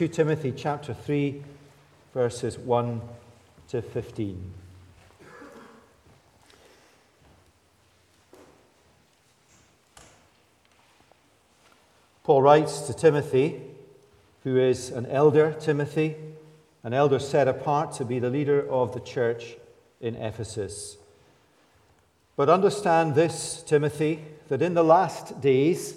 2 0.00 0.08
Timothy 0.08 0.50
chapter 0.50 0.94
3, 0.94 1.42
verses 2.14 2.56
1 2.56 3.02
to 3.68 3.82
15. 3.82 4.52
Paul 12.24 12.40
writes 12.40 12.80
to 12.86 12.94
Timothy, 12.94 13.60
who 14.42 14.56
is 14.56 14.88
an 14.88 15.04
elder, 15.04 15.54
Timothy, 15.60 16.16
an 16.82 16.94
elder 16.94 17.18
set 17.18 17.46
apart 17.46 17.92
to 17.92 18.06
be 18.06 18.18
the 18.18 18.30
leader 18.30 18.66
of 18.70 18.94
the 18.94 19.00
church 19.00 19.56
in 20.00 20.16
Ephesus. 20.16 20.96
But 22.36 22.48
understand 22.48 23.14
this, 23.14 23.62
Timothy, 23.62 24.24
that 24.48 24.62
in 24.62 24.72
the 24.72 24.82
last 24.82 25.42
days 25.42 25.96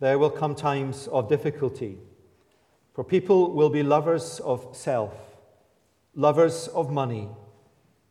there 0.00 0.18
will 0.18 0.30
come 0.30 0.56
times 0.56 1.06
of 1.06 1.28
difficulty. 1.28 1.98
For 2.94 3.02
people 3.02 3.50
will 3.50 3.70
be 3.70 3.82
lovers 3.82 4.38
of 4.38 4.68
self, 4.76 5.14
lovers 6.14 6.68
of 6.68 6.92
money, 6.92 7.28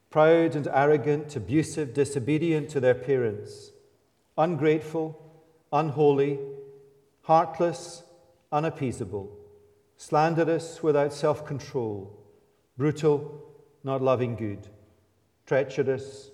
proud 0.09 0.57
and 0.57 0.67
arrogant, 0.67 1.37
abusive, 1.37 1.93
disobedient 1.93 2.69
to 2.71 2.81
their 2.81 2.93
parents, 2.93 3.71
ungrateful, 4.37 5.17
unholy, 5.71 6.37
heartless, 7.21 8.03
unappeasable, 8.51 9.31
slanderous, 9.95 10.83
without 10.83 11.13
self 11.13 11.45
control, 11.45 12.19
brutal, 12.77 13.41
not 13.85 14.01
loving 14.01 14.35
good, 14.35 14.67
treacherous, 15.45 16.29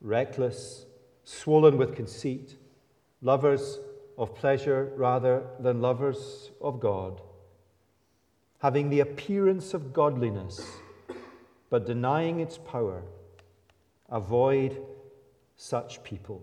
reckless, 0.00 0.86
swollen 1.24 1.76
with 1.76 1.94
conceit, 1.94 2.56
lovers 3.20 3.78
of 4.16 4.34
pleasure 4.34 4.90
rather 4.96 5.42
than 5.58 5.82
lovers 5.82 6.50
of 6.62 6.80
God 6.80 7.20
having 8.60 8.90
the 8.90 9.00
appearance 9.00 9.72
of 9.72 9.92
godliness, 9.92 10.60
but 11.70 11.86
denying 11.86 12.40
its 12.40 12.58
power. 12.58 13.02
Avoid 14.10 14.82
such 15.56 16.02
people. 16.02 16.42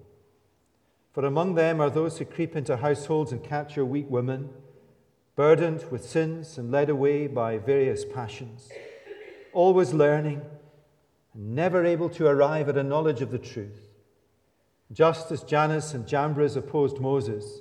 For 1.13 1.25
among 1.25 1.55
them 1.55 1.79
are 1.79 1.89
those 1.89 2.17
who 2.17 2.25
creep 2.25 2.55
into 2.55 2.77
households 2.77 3.31
and 3.31 3.43
capture 3.43 3.85
weak 3.85 4.09
women, 4.09 4.49
burdened 5.35 5.83
with 5.91 6.07
sins 6.07 6.57
and 6.57 6.71
led 6.71 6.89
away 6.89 7.27
by 7.27 7.59
various 7.59 8.03
passions, 8.03 8.69
always 9.53 9.93
learning 9.93 10.41
and 11.33 11.55
never 11.55 11.85
able 11.85 12.09
to 12.09 12.25
arrive 12.25 12.67
at 12.67 12.77
a 12.77 12.83
knowledge 12.83 13.21
of 13.21 13.31
the 13.31 13.37
truth. 13.37 13.89
Just 14.91 15.31
as 15.31 15.43
Jannes 15.43 15.93
and 15.93 16.07
Jambres 16.07 16.55
opposed 16.55 16.99
Moses, 16.99 17.59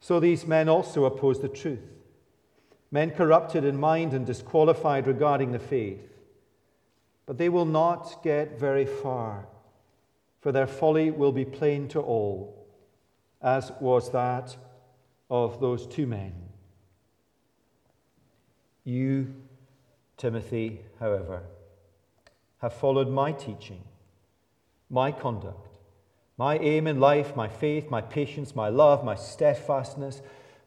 so 0.00 0.20
these 0.20 0.46
men 0.46 0.68
also 0.68 1.04
oppose 1.04 1.40
the 1.40 1.48
truth 1.48 2.01
men 2.92 3.10
corrupted 3.10 3.64
in 3.64 3.80
mind 3.80 4.12
and 4.12 4.26
disqualified 4.26 5.06
regarding 5.06 5.50
the 5.50 5.58
faith. 5.58 6.12
But 7.26 7.38
they 7.38 7.48
will 7.48 7.64
not 7.64 8.22
get 8.22 8.60
very 8.60 8.84
far, 8.84 9.46
for 10.40 10.52
their 10.52 10.66
folly 10.66 11.10
will 11.10 11.32
be 11.32 11.46
plain 11.46 11.88
to 11.88 12.00
all, 12.00 12.66
as 13.40 13.72
was 13.80 14.12
that 14.12 14.56
of 15.30 15.58
those 15.58 15.86
two 15.86 16.06
men. 16.06 16.34
You, 18.84 19.34
Timothy, 20.18 20.82
however, 21.00 21.44
have 22.60 22.74
followed 22.74 23.08
my 23.08 23.32
teaching, 23.32 23.82
my 24.90 25.10
conduct, 25.12 25.68
my 26.36 26.58
aim 26.58 26.86
in 26.86 27.00
life, 27.00 27.34
my 27.34 27.48
faith, 27.48 27.90
my 27.90 28.02
patience, 28.02 28.54
my 28.54 28.68
love, 28.68 29.02
my 29.02 29.14
steadfastness 29.14 30.20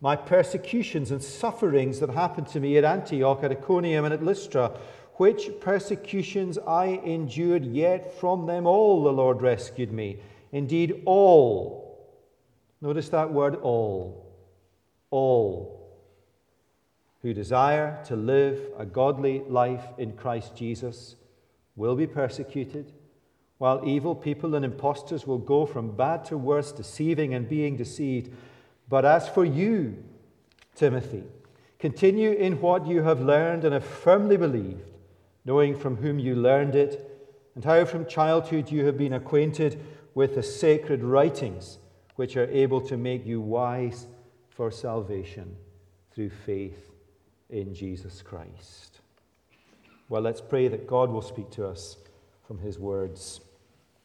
my 0.05 0.15
persecutions 0.15 1.09
and 1.09 1.23
sufferings 1.23 1.99
that 1.99 2.11
happened 2.11 2.45
to 2.45 2.59
me 2.59 2.77
at 2.77 2.83
Antioch, 2.83 3.43
at 3.43 3.49
Iconium, 3.51 4.05
and 4.05 4.13
at 4.13 4.23
Lystra, 4.23 4.71
which 5.15 5.49
persecutions 5.59 6.59
I 6.59 7.01
endured, 7.03 7.65
yet 7.65 8.13
from 8.19 8.45
them 8.45 8.67
all 8.67 9.03
the 9.03 9.11
Lord 9.11 9.41
rescued 9.41 9.91
me. 9.91 10.19
Indeed, 10.51 11.01
all. 11.05 12.07
Notice 12.81 13.09
that 13.09 13.33
word 13.33 13.55
all. 13.55 14.31
All 15.09 15.91
who 17.23 17.33
desire 17.33 17.99
to 18.05 18.15
live 18.15 18.61
a 18.77 18.85
godly 18.85 19.39
life 19.47 19.87
in 19.97 20.13
Christ 20.13 20.55
Jesus 20.55 21.15
will 21.75 21.95
be 21.95 22.05
persecuted, 22.05 22.93
while 23.57 23.81
evil 23.83 24.13
people 24.13 24.53
and 24.53 24.63
impostors 24.63 25.25
will 25.25 25.39
go 25.39 25.65
from 25.65 25.95
bad 25.95 26.25
to 26.25 26.37
worse, 26.37 26.71
deceiving 26.71 27.33
and 27.33 27.49
being 27.49 27.75
deceived. 27.75 28.31
But 28.87 29.05
as 29.05 29.27
for 29.27 29.43
you, 29.43 30.03
Timothy, 30.75 31.23
continue 31.79 32.31
in 32.31 32.61
what 32.61 32.85
you 32.85 33.03
have 33.03 33.21
learned 33.21 33.63
and 33.63 33.73
have 33.73 33.85
firmly 33.85 34.37
believed, 34.37 34.91
knowing 35.43 35.77
from 35.77 35.97
whom 35.97 36.19
you 36.19 36.35
learned 36.35 36.75
it, 36.75 37.11
and 37.55 37.63
how 37.63 37.85
from 37.85 38.05
childhood 38.05 38.69
you 38.69 38.85
have 38.85 38.97
been 38.97 39.13
acquainted 39.13 39.83
with 40.13 40.35
the 40.35 40.43
sacred 40.43 41.03
writings, 41.03 41.77
which 42.15 42.37
are 42.37 42.49
able 42.49 42.81
to 42.81 42.97
make 42.97 43.25
you 43.25 43.41
wise 43.41 44.07
for 44.49 44.71
salvation 44.71 45.55
through 46.13 46.29
faith 46.29 46.91
in 47.49 47.73
Jesus 47.73 48.21
Christ. 48.21 48.99
Well, 50.07 50.21
let's 50.21 50.41
pray 50.41 50.67
that 50.67 50.87
God 50.87 51.09
will 51.09 51.21
speak 51.21 51.49
to 51.51 51.67
us 51.67 51.97
from 52.47 52.59
his 52.59 52.77
words. 52.77 53.41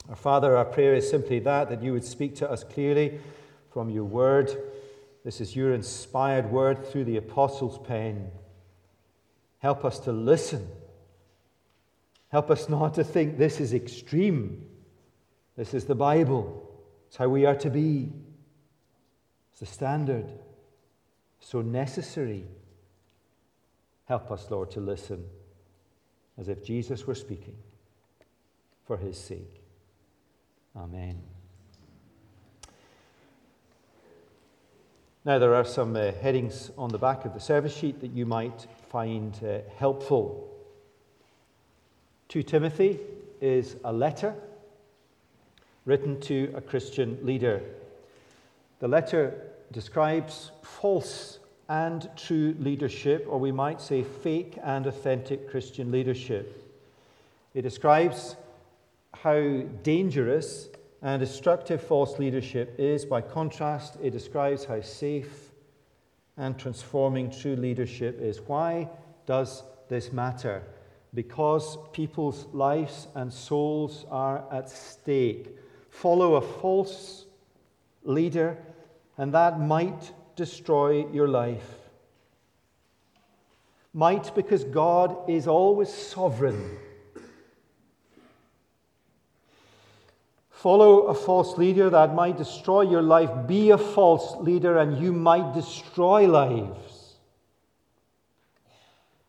Our 0.09 0.17
Father, 0.17 0.57
our 0.57 0.65
prayer 0.65 0.95
is 0.95 1.09
simply 1.09 1.41
that, 1.41 1.69
that 1.69 1.83
you 1.83 1.93
would 1.93 2.05
speak 2.05 2.35
to 2.37 2.51
us 2.51 2.65
clearly 2.65 3.21
from 3.71 3.91
your 3.91 4.05
word. 4.05 4.51
This 5.25 5.41
is 5.41 5.55
your 5.55 5.75
inspired 5.75 6.51
word 6.51 6.87
through 6.87 7.05
the 7.05 7.17
apostles' 7.17 7.79
pen. 7.79 8.31
Help 9.59 9.85
us 9.85 9.99
to 10.01 10.13
listen. 10.13 10.67
Help 12.29 12.51
us 12.51 12.69
not 12.69 12.95
to 12.95 13.05
think 13.05 13.37
this 13.37 13.61
is 13.61 13.75
extreme. 13.75 14.65
This 15.57 15.75
is 15.75 15.85
the 15.85 15.95
Bible. 15.95 16.67
It's 17.09 17.17
how 17.17 17.29
we 17.29 17.45
are 17.45 17.57
to 17.57 17.71
be. 17.71 18.13
It's 19.51 19.61
the 19.61 19.67
standard. 19.67 20.31
So 21.41 21.61
necessary. 21.61 22.47
Help 24.07 24.31
us, 24.31 24.51
Lord, 24.51 24.71
to 24.73 24.81
listen 24.81 25.25
as 26.39 26.49
if 26.49 26.65
Jesus 26.65 27.07
were 27.07 27.15
speaking 27.15 27.57
for 28.87 28.97
his 28.97 29.19
sake. 29.19 29.63
Amen. 30.77 31.30
Now, 35.23 35.39
there 35.39 35.55
are 35.55 35.67
some 35.67 35.97
uh, 35.97 36.13
headings 36.23 36.71
on 36.79 36.89
the 36.89 36.97
back 36.97 37.27
of 37.27 37.35
the 37.35 37.41
service 37.41 37.77
sheet 37.77 38.01
that 38.01 38.13
you 38.13 38.25
might 38.25 38.67
find 38.89 39.39
uh, 39.45 39.59
helpful. 39.77 40.49
2 42.31 42.43
Timothy 42.43 42.99
is 43.39 43.77
a 43.85 43.93
letter 43.93 44.35
written 45.85 46.19
to 46.23 46.51
a 46.57 46.63
Christian 46.63 47.19
leader. 47.21 47.61
The 48.79 48.89
letter 48.89 49.35
describes 49.73 50.53
false 50.63 51.39
and 51.69 52.09
true 52.17 52.57
leadership, 52.59 53.27
or 53.29 53.39
we 53.39 53.53
might 53.53 53.83
say 53.83 54.03
fake 54.03 54.57
and 54.63 54.87
authentic 54.87 55.51
Christian 55.51 55.93
leadership. 55.93 56.67
It 57.53 57.61
describes 57.61 58.37
how 59.13 59.65
dangerous 59.83 60.70
and 61.03 61.21
destructive 61.21 61.83
false 61.83 62.19
leadership 62.19 62.75
is, 62.79 63.05
by 63.05 63.23
contrast, 63.23 63.97
it 64.03 64.11
describes 64.11 64.65
how 64.65 64.81
safe 64.83 65.51
and 66.37 66.59
transforming 66.59 67.31
true 67.31 67.57
leadership 67.57 68.21
is. 68.21 68.41
Why 68.41 68.89
does 69.27 69.63
this 69.89 70.13
matter? 70.13 70.63
Because 71.15 71.79
people's 71.93 72.47
lives 72.53 73.09
and 73.15 73.33
souls 73.33 74.05
are 74.11 74.45
at 74.53 74.69
stake. 74.69 75.57
Follow 75.89 76.35
a 76.35 76.43
false 76.43 77.25
leader, 78.05 78.59
and 79.17 79.33
that 79.35 79.59
might 79.59 80.13
destroy 80.37 81.07
your 81.13 81.29
life. 81.29 81.77
Might 83.93 84.35
because 84.35 84.65
God 84.65 85.29
is 85.29 85.49
always 85.49 85.93
sovereign 85.93 86.79
Follow 90.61 91.05
a 91.07 91.15
false 91.15 91.57
leader 91.57 91.89
that 91.89 92.15
might 92.15 92.37
destroy 92.37 92.83
your 92.83 93.01
life. 93.01 93.31
Be 93.47 93.71
a 93.71 93.79
false 93.79 94.37
leader 94.41 94.77
and 94.77 95.03
you 95.03 95.11
might 95.11 95.55
destroy 95.55 96.29
lives. 96.29 97.15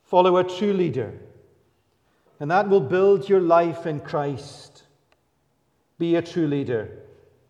Follow 0.04 0.36
a 0.36 0.44
true 0.44 0.74
leader, 0.74 1.14
and 2.42 2.52
that 2.52 2.68
will 2.68 2.82
build 2.82 3.30
your 3.30 3.40
life 3.40 3.86
in 3.86 4.02
Christ. 4.02 4.84
Be 5.98 6.18
a 6.18 6.22
true 6.22 6.48
leader 6.48 7.00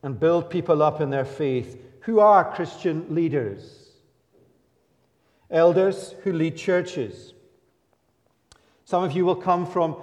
and 0.04 0.20
build 0.20 0.52
people 0.52 0.84
up 0.84 1.02
in 1.02 1.10
their 1.10 1.26
faith. 1.26 1.82
Who 2.02 2.20
are 2.20 2.54
Christian 2.54 3.08
leaders? 3.10 3.94
Elders 5.50 6.14
who 6.24 6.34
lead 6.34 6.56
churches. 6.56 7.34
Some 8.86 9.04
of 9.04 9.14
you 9.14 9.26
will 9.26 9.36
come 9.36 9.66
from 9.66 9.96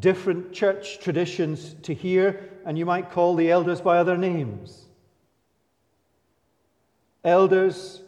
different 0.00 0.52
church 0.52 0.98
traditions 0.98 1.76
to 1.82 1.94
here 1.94 2.49
and 2.64 2.78
you 2.78 2.86
might 2.86 3.10
call 3.10 3.34
the 3.34 3.50
elders 3.50 3.80
by 3.80 3.98
other 3.98 4.16
names. 4.16 4.86
Elders 7.24 8.02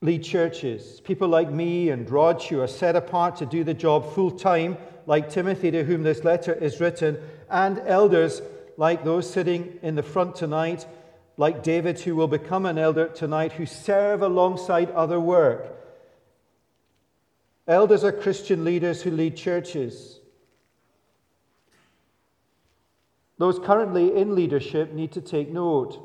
lead 0.00 0.22
churches. 0.22 1.00
People 1.00 1.28
like 1.28 1.50
me 1.50 1.90
and 1.90 2.08
Rog, 2.10 2.42
who 2.42 2.60
are 2.60 2.66
set 2.66 2.96
apart 2.96 3.36
to 3.36 3.46
do 3.46 3.64
the 3.64 3.74
job 3.74 4.12
full 4.12 4.30
time, 4.30 4.76
like 5.06 5.30
Timothy, 5.30 5.70
to 5.70 5.84
whom 5.84 6.02
this 6.02 6.24
letter 6.24 6.52
is 6.52 6.80
written, 6.80 7.18
and 7.48 7.80
elders 7.86 8.42
like 8.76 9.04
those 9.04 9.30
sitting 9.30 9.78
in 9.82 9.94
the 9.94 10.02
front 10.02 10.34
tonight, 10.34 10.86
like 11.36 11.62
David, 11.62 12.00
who 12.00 12.16
will 12.16 12.28
become 12.28 12.66
an 12.66 12.78
elder 12.78 13.08
tonight, 13.08 13.52
who 13.52 13.66
serve 13.66 14.22
alongside 14.22 14.90
other 14.90 15.20
work. 15.20 15.74
Elders 17.66 18.04
are 18.04 18.12
Christian 18.12 18.64
leaders 18.64 19.02
who 19.02 19.10
lead 19.10 19.36
churches. 19.36 20.20
Those 23.38 23.58
currently 23.58 24.16
in 24.16 24.34
leadership 24.34 24.92
need 24.92 25.12
to 25.12 25.20
take 25.20 25.50
note. 25.50 25.98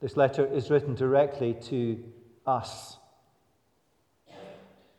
This 0.00 0.16
letter 0.16 0.46
is 0.46 0.70
written 0.70 0.94
directly 0.94 1.54
to 1.64 2.02
us. 2.46 2.98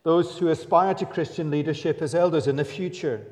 Those 0.04 0.38
who 0.38 0.50
aspire 0.50 0.94
to 0.96 1.06
Christian 1.06 1.50
leadership 1.50 2.02
as 2.02 2.14
elders 2.14 2.48
in 2.48 2.56
the 2.56 2.66
future. 2.66 3.26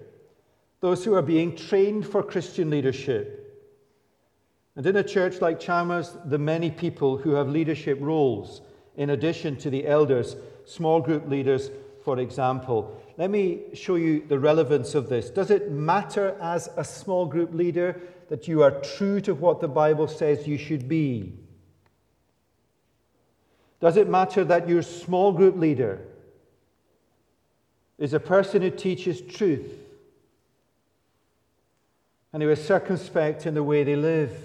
Those 0.79 1.05
who 1.05 1.13
are 1.13 1.21
being 1.21 1.55
trained 1.55 2.05
for 2.05 2.23
Christian 2.23 2.69
leadership. 2.69 3.39
And 4.75 4.85
in 4.85 4.95
a 4.95 5.03
church 5.03 5.39
like 5.39 5.59
Chalmers, 5.59 6.17
the 6.25 6.39
many 6.39 6.71
people 6.71 7.15
who 7.17 7.31
have 7.31 7.47
leadership 7.47 7.99
roles, 8.01 8.61
in 8.97 9.11
addition 9.11 9.55
to 9.57 9.69
the 9.69 9.87
elders, 9.87 10.35
small 10.65 10.99
group 10.99 11.29
leaders, 11.29 11.69
for 12.03 12.19
example. 12.19 13.01
Let 13.17 13.29
me 13.29 13.61
show 13.73 13.95
you 13.95 14.23
the 14.27 14.39
relevance 14.39 14.95
of 14.95 15.09
this. 15.09 15.29
Does 15.29 15.51
it 15.51 15.71
matter 15.71 16.37
as 16.41 16.69
a 16.75 16.83
small 16.83 17.25
group 17.25 17.53
leader 17.53 17.99
that 18.29 18.47
you 18.47 18.63
are 18.63 18.71
true 18.71 19.21
to 19.21 19.33
what 19.33 19.61
the 19.61 19.67
Bible 19.67 20.07
says 20.07 20.47
you 20.47 20.57
should 20.57 20.89
be? 20.89 21.33
Does 23.79 23.97
it 23.97 24.09
matter 24.09 24.43
that 24.45 24.67
your 24.67 24.81
small 24.81 25.31
group 25.31 25.57
leader 25.57 26.01
is 27.97 28.13
a 28.13 28.19
person 28.19 28.61
who 28.61 28.69
teaches 28.69 29.21
truth 29.21 29.71
and 32.31 32.41
who 32.41 32.49
is 32.49 32.63
circumspect 32.63 33.45
in 33.45 33.53
the 33.53 33.63
way 33.63 33.83
they 33.83 33.95
live? 33.95 34.35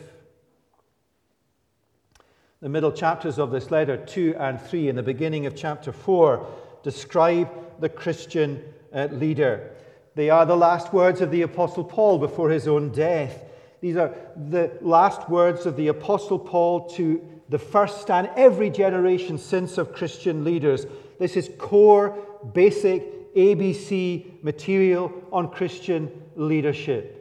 The 2.61 2.69
middle 2.69 2.91
chapters 2.91 3.39
of 3.39 3.53
this 3.53 3.71
letter, 3.71 3.97
2 3.97 4.35
and 4.39 4.61
3, 4.61 4.89
and 4.89 4.99
the 4.99 5.03
beginning 5.03 5.47
of 5.47 5.55
chapter 5.55 5.93
4, 5.93 6.45
describe 6.91 7.51
the 7.81 7.89
Christian 7.91 8.63
uh, 8.95 9.09
leader. 9.11 9.73
They 10.15 10.31
are 10.31 10.47
the 10.47 10.57
last 10.57 10.95
words 10.95 11.21
of 11.21 11.31
the 11.31 11.43
Apostle 11.43 11.85
Paul 11.85 12.19
before 12.19 12.49
his 12.49 12.67
own 12.67 12.89
death. 12.93 13.45
These 13.83 13.99
are 13.99 14.15
the 14.35 14.73
last 14.81 15.29
words 15.29 15.67
of 15.67 15.77
the 15.77 15.89
Apostle 15.89 16.39
Paul 16.39 16.89
to 16.97 17.23
the 17.51 17.59
first 17.59 18.11
and 18.11 18.31
every 18.37 18.71
generation 18.71 19.37
since 19.37 19.77
of 19.77 19.93
Christian 19.93 20.45
leaders. 20.45 20.87
This 21.19 21.37
is 21.37 21.51
core, 21.59 22.17
basic, 22.55 23.35
ABC 23.35 24.43
material 24.43 25.13
on 25.31 25.51
Christian 25.51 26.11
leadership. 26.37 27.18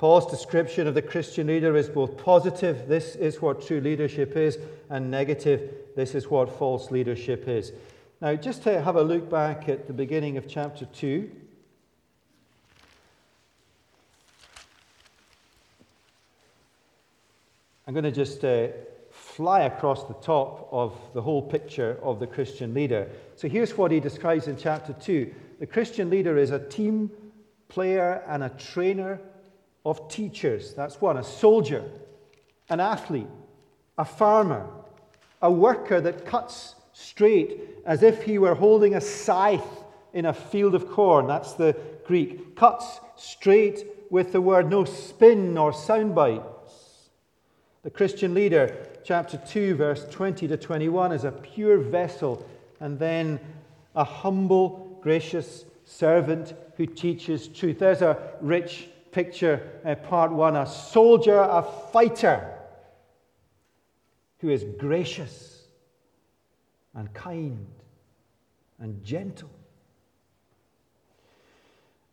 Paul's 0.00 0.30
description 0.30 0.86
of 0.86 0.94
the 0.94 1.02
Christian 1.02 1.48
leader 1.48 1.76
is 1.76 1.90
both 1.90 2.16
positive, 2.16 2.88
this 2.88 3.16
is 3.16 3.42
what 3.42 3.66
true 3.66 3.82
leadership 3.82 4.34
is, 4.34 4.56
and 4.88 5.10
negative, 5.10 5.74
this 5.94 6.14
is 6.14 6.30
what 6.30 6.48
false 6.58 6.90
leadership 6.90 7.46
is. 7.46 7.72
Now, 8.22 8.34
just 8.34 8.62
to 8.62 8.80
have 8.80 8.96
a 8.96 9.02
look 9.02 9.28
back 9.28 9.68
at 9.68 9.86
the 9.86 9.92
beginning 9.92 10.38
of 10.38 10.48
chapter 10.48 10.86
2. 10.86 11.30
I'm 17.86 17.92
going 17.92 18.04
to 18.04 18.10
just 18.10 18.42
uh, 18.42 18.68
fly 19.10 19.64
across 19.64 20.04
the 20.04 20.14
top 20.14 20.66
of 20.72 20.98
the 21.12 21.20
whole 21.20 21.42
picture 21.42 21.98
of 22.02 22.20
the 22.20 22.26
Christian 22.26 22.72
leader. 22.72 23.10
So 23.36 23.50
here's 23.50 23.76
what 23.76 23.90
he 23.90 24.00
describes 24.00 24.48
in 24.48 24.56
chapter 24.56 24.94
2 24.94 25.34
the 25.58 25.66
Christian 25.66 26.08
leader 26.08 26.38
is 26.38 26.52
a 26.52 26.58
team 26.58 27.10
player 27.68 28.24
and 28.26 28.42
a 28.42 28.48
trainer 28.48 29.20
of 29.84 30.08
teachers. 30.08 30.74
That's 30.74 31.00
one. 31.00 31.16
A 31.16 31.24
soldier, 31.24 31.84
an 32.68 32.80
athlete, 32.80 33.28
a 33.98 34.04
farmer, 34.04 34.66
a 35.42 35.50
worker 35.50 36.00
that 36.00 36.24
cuts 36.24 36.74
straight 36.92 37.60
as 37.86 38.02
if 38.02 38.22
he 38.22 38.38
were 38.38 38.54
holding 38.54 38.94
a 38.94 39.00
scythe 39.00 39.84
in 40.12 40.26
a 40.26 40.32
field 40.32 40.74
of 40.74 40.90
corn. 40.90 41.26
That's 41.26 41.54
the 41.54 41.76
Greek. 42.06 42.56
Cuts 42.56 43.00
straight 43.16 43.86
with 44.10 44.32
the 44.32 44.40
word, 44.40 44.68
no 44.68 44.84
spin 44.84 45.56
or 45.56 45.72
soundbite. 45.72 46.44
The 47.82 47.90
Christian 47.90 48.34
leader, 48.34 48.76
chapter 49.04 49.38
2, 49.38 49.74
verse 49.76 50.04
20 50.10 50.48
to 50.48 50.56
21, 50.56 51.12
is 51.12 51.24
a 51.24 51.32
pure 51.32 51.78
vessel 51.78 52.46
and 52.80 52.98
then 52.98 53.40
a 53.94 54.04
humble, 54.04 54.98
gracious 55.00 55.64
servant 55.86 56.52
who 56.76 56.84
teaches 56.84 57.48
truth. 57.48 57.78
There's 57.78 58.02
a 58.02 58.18
rich 58.42 58.89
picture, 59.12 59.80
uh, 59.84 59.94
part 59.94 60.32
one 60.32 60.56
a 60.56 60.66
soldier, 60.66 61.38
a 61.38 61.62
fighter 61.92 62.56
who 64.38 64.48
is 64.48 64.64
gracious 64.78 65.64
and 66.94 67.12
kind 67.12 67.66
and 68.78 69.04
gentle. 69.04 69.50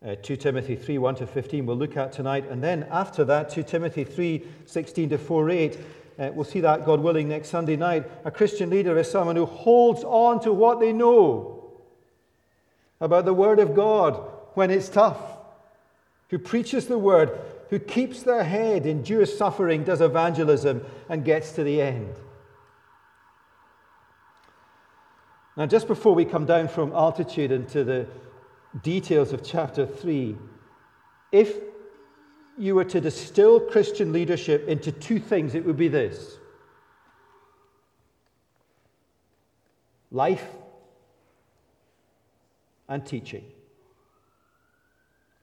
Uh, 0.06 0.14
2 0.22 0.36
Timothy 0.36 0.76
3 0.76 0.98
1 0.98 1.14
to 1.16 1.26
15, 1.26 1.66
we'll 1.66 1.76
look 1.76 1.96
at 1.96 2.12
tonight. 2.12 2.48
And 2.48 2.62
then 2.62 2.86
after 2.90 3.24
that, 3.24 3.50
2 3.50 3.64
Timothy 3.64 4.04
3 4.04 4.44
16 4.64 5.08
to 5.08 5.18
4 5.18 5.50
8, 5.50 5.78
uh, 6.18 6.30
we'll 6.34 6.44
see 6.44 6.60
that, 6.60 6.84
God 6.86 7.00
willing, 7.00 7.28
next 7.28 7.48
Sunday 7.48 7.76
night. 7.76 8.08
A 8.24 8.30
Christian 8.30 8.70
leader 8.70 8.96
is 8.98 9.10
someone 9.10 9.34
who 9.34 9.46
holds 9.46 10.04
on 10.04 10.40
to 10.40 10.52
what 10.52 10.78
they 10.78 10.92
know 10.92 11.72
about 13.00 13.24
the 13.24 13.34
Word 13.34 13.58
of 13.58 13.74
God 13.74 14.20
when 14.54 14.70
it's 14.70 14.88
tough, 14.88 15.18
who 16.28 16.38
preaches 16.38 16.86
the 16.86 16.98
Word, 16.98 17.38
who 17.70 17.78
keeps 17.78 18.22
their 18.22 18.44
head, 18.44 18.86
endures 18.86 19.36
suffering, 19.36 19.84
does 19.84 20.00
evangelism, 20.00 20.84
and 21.08 21.24
gets 21.24 21.52
to 21.52 21.64
the 21.64 21.80
end. 21.80 22.14
Now, 25.56 25.66
just 25.66 25.88
before 25.88 26.14
we 26.14 26.24
come 26.24 26.46
down 26.46 26.68
from 26.68 26.92
altitude 26.92 27.50
into 27.50 27.82
the 27.82 28.06
details 28.82 29.32
of 29.32 29.42
chapter 29.42 29.86
3, 29.86 30.36
if 31.32 31.56
you 32.56 32.74
were 32.74 32.84
to 32.84 33.00
distill 33.00 33.60
Christian 33.60 34.12
leadership 34.12 34.68
into 34.68 34.92
two 34.92 35.18
things, 35.18 35.54
it 35.54 35.64
would 35.64 35.76
be 35.76 35.88
this 35.88 36.38
life 40.10 40.46
and 42.88 43.04
teaching. 43.04 43.44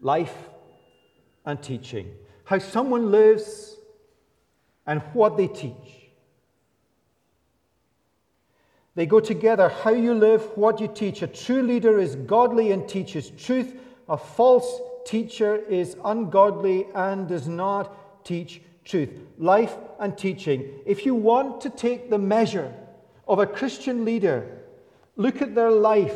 Life 0.01 0.35
and 1.45 1.61
teaching. 1.61 2.11
How 2.43 2.59
someone 2.59 3.11
lives 3.11 3.75
and 4.85 5.01
what 5.13 5.37
they 5.37 5.47
teach. 5.47 6.05
They 8.95 9.05
go 9.05 9.19
together. 9.19 9.69
How 9.69 9.91
you 9.91 10.13
live, 10.13 10.41
what 10.55 10.79
you 10.79 10.87
teach. 10.87 11.21
A 11.21 11.27
true 11.27 11.61
leader 11.61 11.99
is 11.99 12.15
godly 12.15 12.71
and 12.71 12.87
teaches 12.87 13.29
truth. 13.31 13.75
A 14.07 14.17
false 14.17 14.79
teacher 15.05 15.57
is 15.57 15.97
ungodly 16.03 16.87
and 16.95 17.27
does 17.27 17.47
not 17.47 18.23
teach 18.23 18.61
truth. 18.85 19.09
Life 19.37 19.75
and 19.99 20.17
teaching. 20.17 20.69
If 20.85 21.05
you 21.05 21.13
want 21.13 21.61
to 21.61 21.69
take 21.69 22.09
the 22.09 22.17
measure 22.17 22.73
of 23.27 23.39
a 23.39 23.45
Christian 23.45 24.05
leader, 24.05 24.59
look 25.15 25.41
at 25.41 25.55
their 25.55 25.71
life 25.71 26.15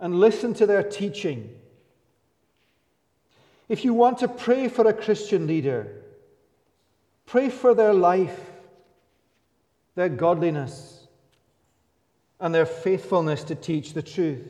and 0.00 0.18
listen 0.18 0.54
to 0.54 0.66
their 0.66 0.82
teaching. 0.82 1.55
If 3.68 3.84
you 3.84 3.94
want 3.94 4.18
to 4.18 4.28
pray 4.28 4.68
for 4.68 4.86
a 4.86 4.92
Christian 4.92 5.46
leader, 5.46 6.02
pray 7.26 7.50
for 7.50 7.74
their 7.74 7.92
life 7.92 8.38
their 9.96 10.10
godliness, 10.10 11.08
and 12.38 12.54
their 12.54 12.66
faithfulness 12.66 13.42
to 13.44 13.54
teach 13.54 13.94
the 13.94 14.02
truth. 14.02 14.46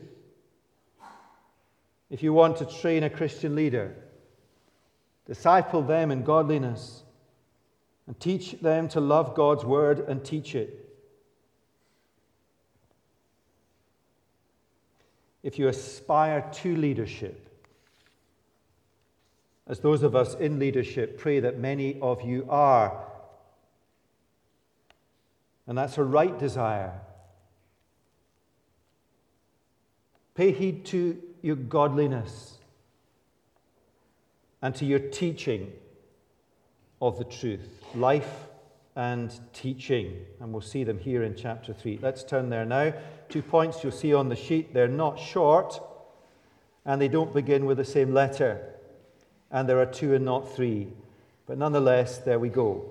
If 2.11 2.23
you 2.23 2.33
want 2.33 2.59
to 2.59 2.67
train 2.67 3.05
a 3.05 3.11
Christian 3.11 3.55
leader, 3.55 3.95
disciple 5.25 5.83
them 5.83 6.11
in 6.11 6.25
godliness 6.25 7.05
and 8.07 8.19
teach 8.19 8.53
them 8.61 8.89
to 8.89 9.01
love 9.01 9.35
God's 9.35 9.65
word 9.65 10.01
and 10.01 10.25
teach 10.25 10.55
it. 10.55 10.83
If 15.45 15.61
you 15.61 15.69
aspire 15.69 16.45
to 16.55 16.77
leadership, 16.77 17.46
as 19.67 19.81
those 19.81 20.03
of 20.03 20.15
us 20.15 20.35
in 20.35 20.59
leadership 20.59 21.19
pray 21.19 21.41
that 21.41 21.59
many 21.59 21.99
of 22.01 22.23
you 22.23 22.47
are, 22.49 23.05
and 25.67 25.77
that's 25.77 25.99
a 25.99 26.05
right 26.05 26.39
desire. 26.39 27.01
Pay 30.35 30.53
heed 30.53 30.85
to 30.87 31.21
your 31.43 31.57
godliness 31.57 32.59
and 34.63 34.75
to 34.75 34.85
your 34.85 34.99
teaching 34.99 35.73
of 37.01 37.19
the 37.19 37.25
truth, 37.25 37.69
life 37.95 38.47
and 38.95 39.39
teaching. 39.53 40.25
And 40.41 40.53
we'll 40.53 40.63
see 40.63 40.85
them 40.85 40.99
here 40.99 41.23
in 41.23 41.35
chapter 41.35 41.73
3. 41.73 41.99
Let's 42.03 42.23
turn 42.23 42.51
there 42.51 42.65
now. 42.65 42.95
Two 43.29 43.43
points 43.43 43.83
you'll 43.83 43.93
see 43.93 44.15
on 44.15 44.29
the 44.29 44.37
sheet. 44.37 44.73
They're 44.73 44.89
not 44.89 45.19
short, 45.19 45.81
and 46.85 47.01
they 47.01 47.09
don't 47.09 47.35
begin 47.35 47.67
with 47.67 47.79
the 47.79 47.85
same 47.85 48.15
letter. 48.15 48.76
And 49.51 49.69
there 49.69 49.81
are 49.81 49.87
two 49.87 50.15
and 50.15 50.25
not 50.25 50.55
three. 50.55 50.89
But 51.47 51.59
nonetheless, 51.59 52.19
there 52.19 52.39
we 52.39 52.49
go. 52.49 52.85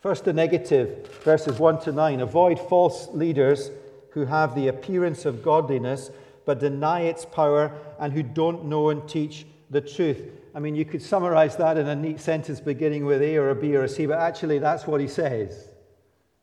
First, 0.00 0.24
the 0.24 0.32
negative, 0.32 1.08
verses 1.24 1.58
1 1.58 1.80
to 1.80 1.92
9. 1.92 2.20
Avoid 2.20 2.60
false 2.60 3.08
leaders 3.12 3.70
who 4.10 4.26
have 4.26 4.54
the 4.54 4.68
appearance 4.68 5.24
of 5.24 5.42
godliness 5.42 6.10
but 6.44 6.60
deny 6.60 7.00
its 7.00 7.24
power 7.24 7.72
and 7.98 8.12
who 8.12 8.22
don't 8.22 8.64
know 8.64 8.90
and 8.90 9.06
teach 9.08 9.44
the 9.68 9.80
truth. 9.80 10.22
I 10.54 10.60
mean, 10.60 10.74
you 10.74 10.84
could 10.84 11.02
summarize 11.02 11.56
that 11.56 11.76
in 11.76 11.86
a 11.88 11.94
neat 11.94 12.20
sentence 12.20 12.60
beginning 12.60 13.04
with 13.04 13.20
A 13.20 13.36
or 13.36 13.50
a 13.50 13.54
B 13.54 13.76
or 13.76 13.82
a 13.82 13.88
C, 13.88 14.06
but 14.06 14.18
actually, 14.18 14.58
that's 14.58 14.86
what 14.86 15.00
he 15.00 15.08
says. 15.08 15.70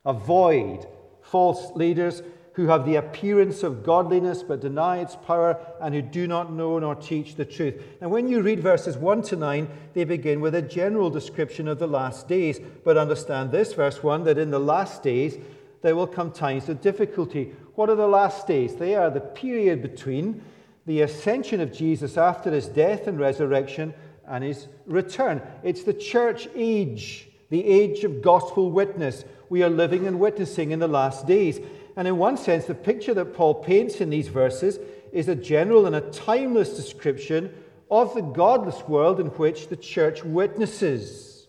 Avoid 0.06 0.86
false 1.22 1.72
leaders 1.76 2.22
who 2.54 2.68
have 2.68 2.86
the 2.86 2.96
appearance 2.96 3.64
of 3.64 3.84
godliness 3.84 4.44
but 4.44 4.62
deny 4.62 4.98
its 4.98 5.16
power 5.16 5.60
and 5.82 5.94
who 5.94 6.02
do 6.02 6.28
not 6.28 6.54
know 6.54 6.78
nor 6.80 6.96
teach 6.96 7.36
the 7.36 7.46
truth. 7.46 7.82
Now, 8.00 8.10
when 8.10 8.28
you 8.28 8.42
read 8.42 8.60
verses 8.60 8.96
1 8.96 9.24
to 9.24 9.36
9, 9.36 9.68
they 9.94 10.04
begin 10.04 10.40
with 10.40 10.54
a 10.54 10.62
general 10.62 11.10
description 11.10 11.68
of 11.68 11.80
the 11.80 11.88
last 11.88 12.28
days. 12.28 12.60
But 12.84 12.98
understand 12.98 13.52
this, 13.52 13.74
verse 13.74 14.04
1, 14.04 14.24
that 14.26 14.38
in 14.38 14.52
the 14.52 14.60
last 14.60 15.02
days 15.02 15.38
there 15.82 15.96
will 15.96 16.08
come 16.08 16.32
times 16.32 16.70
of 16.70 16.80
difficulty. 16.80 17.56
What 17.76 17.90
are 17.90 17.96
the 17.96 18.08
last 18.08 18.46
days? 18.46 18.76
They 18.76 18.96
are 18.96 19.10
the 19.10 19.20
period 19.20 19.82
between 19.82 20.42
the 20.86 21.02
ascension 21.02 21.60
of 21.60 21.74
Jesus 21.74 22.18
after 22.18 22.52
his 22.52 22.68
death 22.68 23.08
and 23.08 23.20
resurrection 23.20 23.94
and 24.28 24.44
his 24.44 24.68
return. 24.86 25.42
It's 25.64 25.84
the 25.84 25.94
church 25.94 26.48
age, 26.56 27.28
the 27.50 27.66
age 27.66 28.04
of 28.04 28.22
gospel 28.22 28.72
witness. 28.72 29.26
We 29.50 29.64
are 29.64 29.70
living 29.70 30.08
and 30.08 30.20
witnessing 30.20 30.72
in 30.72 30.80
the 30.80 30.88
last 30.88 31.26
days. 31.26 31.60
And 31.96 32.08
in 32.08 32.18
one 32.18 32.38
sense, 32.38 32.66
the 32.66 32.76
picture 32.76 33.14
that 33.14 33.36
Paul 33.36 33.56
paints 33.56 34.02
in 34.02 34.10
these 34.10 34.28
verses 34.28 34.80
is 35.12 35.28
a 35.28 35.36
general 35.36 35.86
and 35.86 35.96
a 35.96 36.02
timeless 36.02 36.76
description 36.76 37.54
of 37.92 38.16
the 38.16 38.22
godless 38.22 38.82
world 38.88 39.20
in 39.20 39.28
which 39.28 39.68
the 39.68 39.76
church 39.76 40.24
witnesses. 40.24 41.48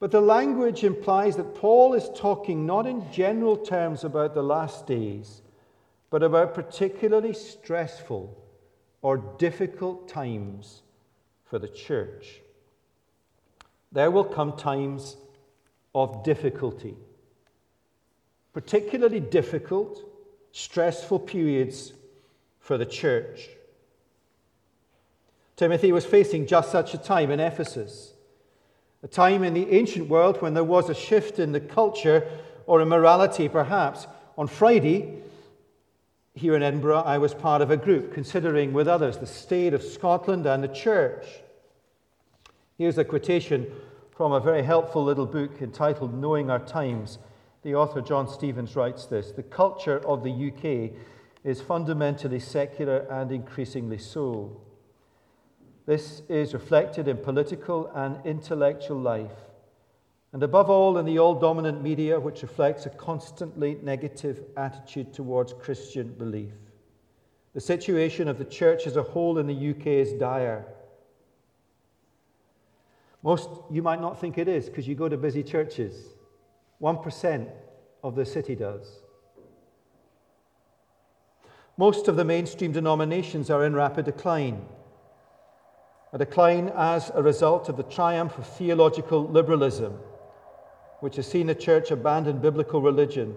But 0.00 0.10
the 0.10 0.20
language 0.20 0.84
implies 0.84 1.36
that 1.36 1.54
Paul 1.54 1.94
is 1.94 2.08
talking 2.16 2.66
not 2.66 2.86
in 2.86 3.10
general 3.12 3.56
terms 3.56 4.04
about 4.04 4.34
the 4.34 4.42
last 4.42 4.86
days, 4.86 5.42
but 6.10 6.22
about 6.22 6.54
particularly 6.54 7.34
stressful 7.34 8.36
or 9.02 9.18
difficult 9.38 10.08
times 10.08 10.82
for 11.44 11.58
the 11.58 11.68
church. 11.68 12.40
There 13.92 14.10
will 14.10 14.24
come 14.24 14.56
times 14.56 15.16
of 15.94 16.24
difficulty 16.24 16.96
particularly 18.54 19.20
difficult, 19.20 20.00
stressful 20.52 21.18
periods 21.18 21.92
for 22.60 22.78
the 22.78 22.86
church. 22.86 23.48
Timothy 25.56 25.92
was 25.92 26.06
facing 26.06 26.46
just 26.46 26.70
such 26.70 26.94
a 26.94 26.98
time 26.98 27.30
in 27.30 27.40
Ephesus, 27.40 28.14
a 29.02 29.08
time 29.08 29.44
in 29.44 29.54
the 29.54 29.70
ancient 29.72 30.08
world 30.08 30.40
when 30.40 30.54
there 30.54 30.64
was 30.64 30.88
a 30.88 30.94
shift 30.94 31.38
in 31.38 31.52
the 31.52 31.60
culture 31.60 32.26
or 32.66 32.80
in 32.80 32.88
morality, 32.88 33.48
perhaps. 33.48 34.06
On 34.38 34.46
Friday, 34.46 35.18
here 36.34 36.56
in 36.56 36.62
Edinburgh, 36.62 37.02
I 37.02 37.18
was 37.18 37.34
part 37.34 37.60
of 37.60 37.70
a 37.70 37.76
group 37.76 38.14
considering 38.14 38.72
with 38.72 38.88
others 38.88 39.18
the 39.18 39.26
state 39.26 39.74
of 39.74 39.82
Scotland 39.82 40.46
and 40.46 40.62
the 40.62 40.68
church. 40.68 41.26
Here's 42.78 42.98
a 42.98 43.04
quotation 43.04 43.70
from 44.16 44.32
a 44.32 44.40
very 44.40 44.62
helpful 44.62 45.04
little 45.04 45.26
book 45.26 45.60
entitled 45.60 46.14
Knowing 46.14 46.50
Our 46.50 46.60
Times 46.60 47.18
the 47.64 47.74
author 47.74 48.02
John 48.02 48.28
Stevens 48.28 48.76
writes 48.76 49.06
this 49.06 49.32
The 49.32 49.42
culture 49.42 49.98
of 50.06 50.22
the 50.22 50.30
UK 50.30 50.96
is 51.42 51.60
fundamentally 51.60 52.38
secular 52.38 52.98
and 53.10 53.32
increasingly 53.32 53.98
so. 53.98 54.60
This 55.86 56.22
is 56.28 56.54
reflected 56.54 57.08
in 57.08 57.16
political 57.16 57.90
and 57.94 58.24
intellectual 58.24 58.98
life, 58.98 59.36
and 60.32 60.42
above 60.42 60.70
all 60.70 60.98
in 60.98 61.06
the 61.06 61.18
all 61.18 61.34
dominant 61.34 61.82
media, 61.82 62.20
which 62.20 62.42
reflects 62.42 62.86
a 62.86 62.90
constantly 62.90 63.78
negative 63.82 64.42
attitude 64.56 65.12
towards 65.12 65.54
Christian 65.54 66.12
belief. 66.12 66.52
The 67.54 67.60
situation 67.60 68.28
of 68.28 68.38
the 68.38 68.44
church 68.44 68.86
as 68.86 68.96
a 68.96 69.02
whole 69.02 69.38
in 69.38 69.46
the 69.46 69.70
UK 69.70 69.86
is 69.86 70.12
dire. 70.14 70.66
Most, 73.22 73.48
you 73.70 73.80
might 73.80 74.00
not 74.00 74.20
think 74.20 74.36
it 74.36 74.48
is 74.48 74.68
because 74.68 74.86
you 74.86 74.94
go 74.94 75.08
to 75.08 75.16
busy 75.16 75.42
churches. 75.42 76.14
1% 76.84 77.48
of 78.02 78.14
the 78.14 78.26
city 78.26 78.54
does. 78.54 79.00
Most 81.78 82.08
of 82.08 82.16
the 82.16 82.26
mainstream 82.26 82.72
denominations 82.72 83.48
are 83.48 83.64
in 83.64 83.74
rapid 83.74 84.04
decline. 84.04 84.66
A 86.12 86.18
decline 86.18 86.70
as 86.76 87.10
a 87.14 87.22
result 87.22 87.70
of 87.70 87.78
the 87.78 87.84
triumph 87.84 88.36
of 88.36 88.46
theological 88.46 89.26
liberalism, 89.26 89.98
which 91.00 91.16
has 91.16 91.26
seen 91.26 91.46
the 91.46 91.54
church 91.54 91.90
abandon 91.90 92.38
biblical 92.38 92.82
religion 92.82 93.34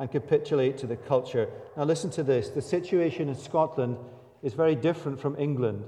and 0.00 0.10
capitulate 0.10 0.76
to 0.78 0.88
the 0.88 0.96
culture. 0.96 1.48
Now, 1.76 1.84
listen 1.84 2.10
to 2.10 2.24
this 2.24 2.48
the 2.48 2.60
situation 2.60 3.28
in 3.28 3.36
Scotland 3.36 3.96
is 4.42 4.54
very 4.54 4.74
different 4.74 5.20
from 5.20 5.38
England. 5.38 5.84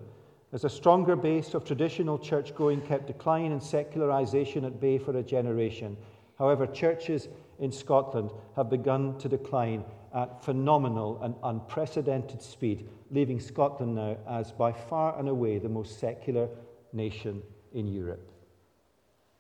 As 0.53 0.63
a 0.63 0.71
stronger 0.71 1.17
base 1.17 1.55
of 1.55 1.65
traditional 1.65 2.21
church 2.21 2.55
going 2.55 2.81
kept 2.83 3.09
decline 3.09 3.51
and 3.51 3.61
secularization 3.61 4.65
at 4.65 4.81
bay 4.81 4.99
for 4.99 5.17
a 5.17 5.23
generation. 5.25 5.97
However, 6.38 6.67
churches 6.67 7.29
in 7.59 7.71
Scotland 7.71 8.31
have 8.57 8.69
begun 8.69 9.19
to 9.19 9.29
decline 9.29 9.85
at 10.14 10.45
phenomenal 10.45 11.21
and 11.23 11.35
unprecedented 11.43 12.43
speed, 12.43 12.88
leaving 13.11 13.41
Scotland 13.41 13.97
now 13.97 14.17
as 14.29 14.53
by 14.53 14.73
far 14.73 15.19
and 15.19 15.29
away 15.29 15.59
the 15.59 15.69
most 15.69 15.99
secular 15.99 16.49
nation 16.93 17.43
in 17.73 17.87
Europe. 17.88 18.31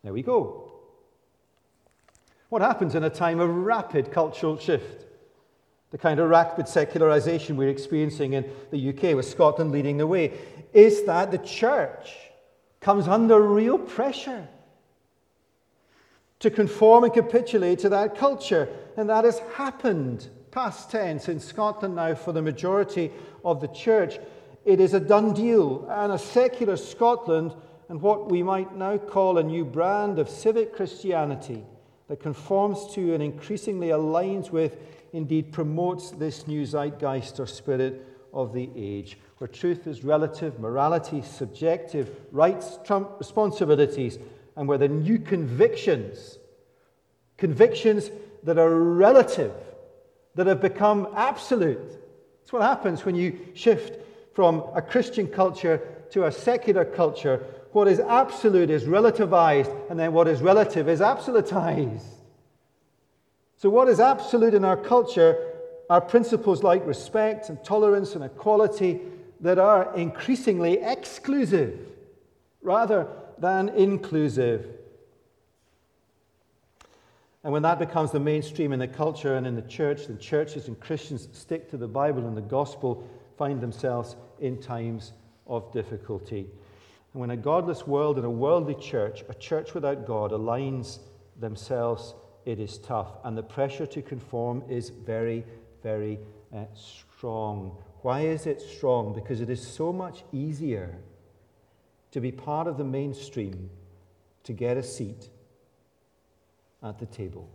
There 0.02 0.12
we 0.12 0.22
go. 0.22 0.72
What 2.48 2.62
happens 2.62 2.94
in 2.94 3.04
a 3.04 3.10
time 3.10 3.40
of 3.40 3.50
rapid 3.50 4.12
cultural 4.12 4.58
shift? 4.58 5.06
The 5.90 5.98
kind 5.98 6.18
of 6.18 6.28
rapid 6.28 6.68
secularization 6.68 7.56
we're 7.56 7.68
experiencing 7.68 8.32
in 8.32 8.50
the 8.70 8.88
UK, 8.90 9.14
with 9.14 9.26
Scotland 9.26 9.70
leading 9.70 9.96
the 9.96 10.06
way, 10.06 10.32
is 10.72 11.04
that 11.04 11.30
the 11.30 11.38
church 11.38 12.12
comes 12.80 13.06
under 13.06 13.40
real 13.40 13.78
pressure 13.78 14.48
to 16.44 16.50
conform 16.50 17.04
and 17.04 17.14
capitulate 17.14 17.78
to 17.78 17.88
that 17.88 18.14
culture. 18.18 18.68
And 18.98 19.08
that 19.08 19.24
has 19.24 19.38
happened, 19.56 20.28
past 20.50 20.90
tense, 20.90 21.30
in 21.30 21.40
Scotland 21.40 21.96
now 21.96 22.14
for 22.14 22.32
the 22.32 22.42
majority 22.42 23.10
of 23.46 23.62
the 23.62 23.68
church. 23.68 24.18
It 24.66 24.78
is 24.78 24.92
a 24.92 25.00
done 25.00 25.32
deal. 25.32 25.88
And 25.90 26.12
a 26.12 26.18
secular 26.18 26.76
Scotland 26.76 27.54
and 27.88 27.98
what 27.98 28.30
we 28.30 28.42
might 28.42 28.76
now 28.76 28.98
call 28.98 29.38
a 29.38 29.42
new 29.42 29.64
brand 29.64 30.18
of 30.18 30.28
civic 30.28 30.74
Christianity 30.74 31.64
that 32.08 32.20
conforms 32.20 32.92
to 32.92 33.14
and 33.14 33.22
increasingly 33.22 33.88
aligns 33.88 34.50
with, 34.50 34.76
indeed 35.14 35.50
promotes 35.50 36.10
this 36.10 36.46
new 36.46 36.66
zeitgeist 36.66 37.40
or 37.40 37.46
spirit 37.46 38.06
of 38.34 38.52
the 38.52 38.68
age, 38.76 39.16
where 39.38 39.48
truth 39.48 39.86
is 39.86 40.04
relative, 40.04 40.60
morality 40.60 41.22
subjective, 41.22 42.20
rights 42.32 42.78
trump 42.84 43.12
responsibilities, 43.18 44.18
and 44.56 44.68
where 44.68 44.78
the 44.78 44.88
new 44.88 45.18
convictions, 45.18 46.38
convictions 47.36 48.10
that 48.42 48.58
are 48.58 48.74
relative, 48.74 49.54
that 50.34 50.46
have 50.46 50.60
become 50.60 51.08
absolute. 51.16 51.90
That's 52.40 52.52
what 52.52 52.62
happens 52.62 53.04
when 53.04 53.14
you 53.14 53.38
shift 53.54 54.00
from 54.34 54.64
a 54.74 54.82
Christian 54.82 55.26
culture 55.26 55.80
to 56.10 56.26
a 56.26 56.32
secular 56.32 56.84
culture. 56.84 57.44
What 57.72 57.88
is 57.88 58.00
absolute 58.00 58.70
is 58.70 58.84
relativized, 58.84 59.90
and 59.90 59.98
then 59.98 60.12
what 60.12 60.28
is 60.28 60.40
relative 60.42 60.88
is 60.88 61.00
absolutized. 61.00 62.04
So, 63.56 63.70
what 63.70 63.88
is 63.88 64.00
absolute 64.00 64.54
in 64.54 64.64
our 64.64 64.76
culture 64.76 65.52
are 65.88 66.00
principles 66.00 66.62
like 66.62 66.86
respect 66.86 67.48
and 67.48 67.62
tolerance 67.64 68.14
and 68.14 68.24
equality 68.24 69.00
that 69.40 69.58
are 69.58 69.94
increasingly 69.96 70.78
exclusive 70.82 71.78
rather 72.62 73.06
than 73.38 73.68
inclusive. 73.70 74.66
And 77.42 77.52
when 77.52 77.62
that 77.62 77.78
becomes 77.78 78.10
the 78.10 78.20
mainstream 78.20 78.72
in 78.72 78.78
the 78.78 78.88
culture 78.88 79.36
and 79.36 79.46
in 79.46 79.54
the 79.54 79.62
church, 79.62 80.06
then 80.06 80.18
churches 80.18 80.66
and 80.66 80.80
Christians 80.80 81.28
stick 81.32 81.70
to 81.70 81.76
the 81.76 81.86
Bible 81.86 82.26
and 82.26 82.36
the 82.36 82.40
gospel 82.42 83.06
find 83.36 83.60
themselves 83.60 84.16
in 84.40 84.60
times 84.60 85.12
of 85.46 85.70
difficulty. 85.72 86.46
And 87.12 87.20
when 87.20 87.30
a 87.30 87.36
godless 87.36 87.86
world 87.86 88.16
and 88.16 88.24
a 88.24 88.30
worldly 88.30 88.74
church, 88.76 89.24
a 89.28 89.34
church 89.34 89.74
without 89.74 90.06
God, 90.06 90.32
aligns 90.32 91.00
themselves, 91.38 92.14
it 92.46 92.58
is 92.58 92.78
tough. 92.78 93.18
And 93.24 93.36
the 93.36 93.42
pressure 93.42 93.86
to 93.86 94.00
conform 94.00 94.62
is 94.68 94.88
very, 94.88 95.44
very 95.82 96.18
uh, 96.54 96.64
strong. 96.74 97.76
Why 98.00 98.22
is 98.22 98.46
it 98.46 98.60
strong? 98.60 99.12
Because 99.14 99.42
it 99.42 99.50
is 99.50 99.64
so 99.64 99.92
much 99.92 100.24
easier 100.32 100.96
to 102.14 102.20
be 102.20 102.30
part 102.30 102.68
of 102.68 102.78
the 102.78 102.84
mainstream 102.84 103.68
to 104.44 104.52
get 104.52 104.76
a 104.76 104.82
seat 104.84 105.30
at 106.80 106.96
the 107.00 107.06
table. 107.06 107.50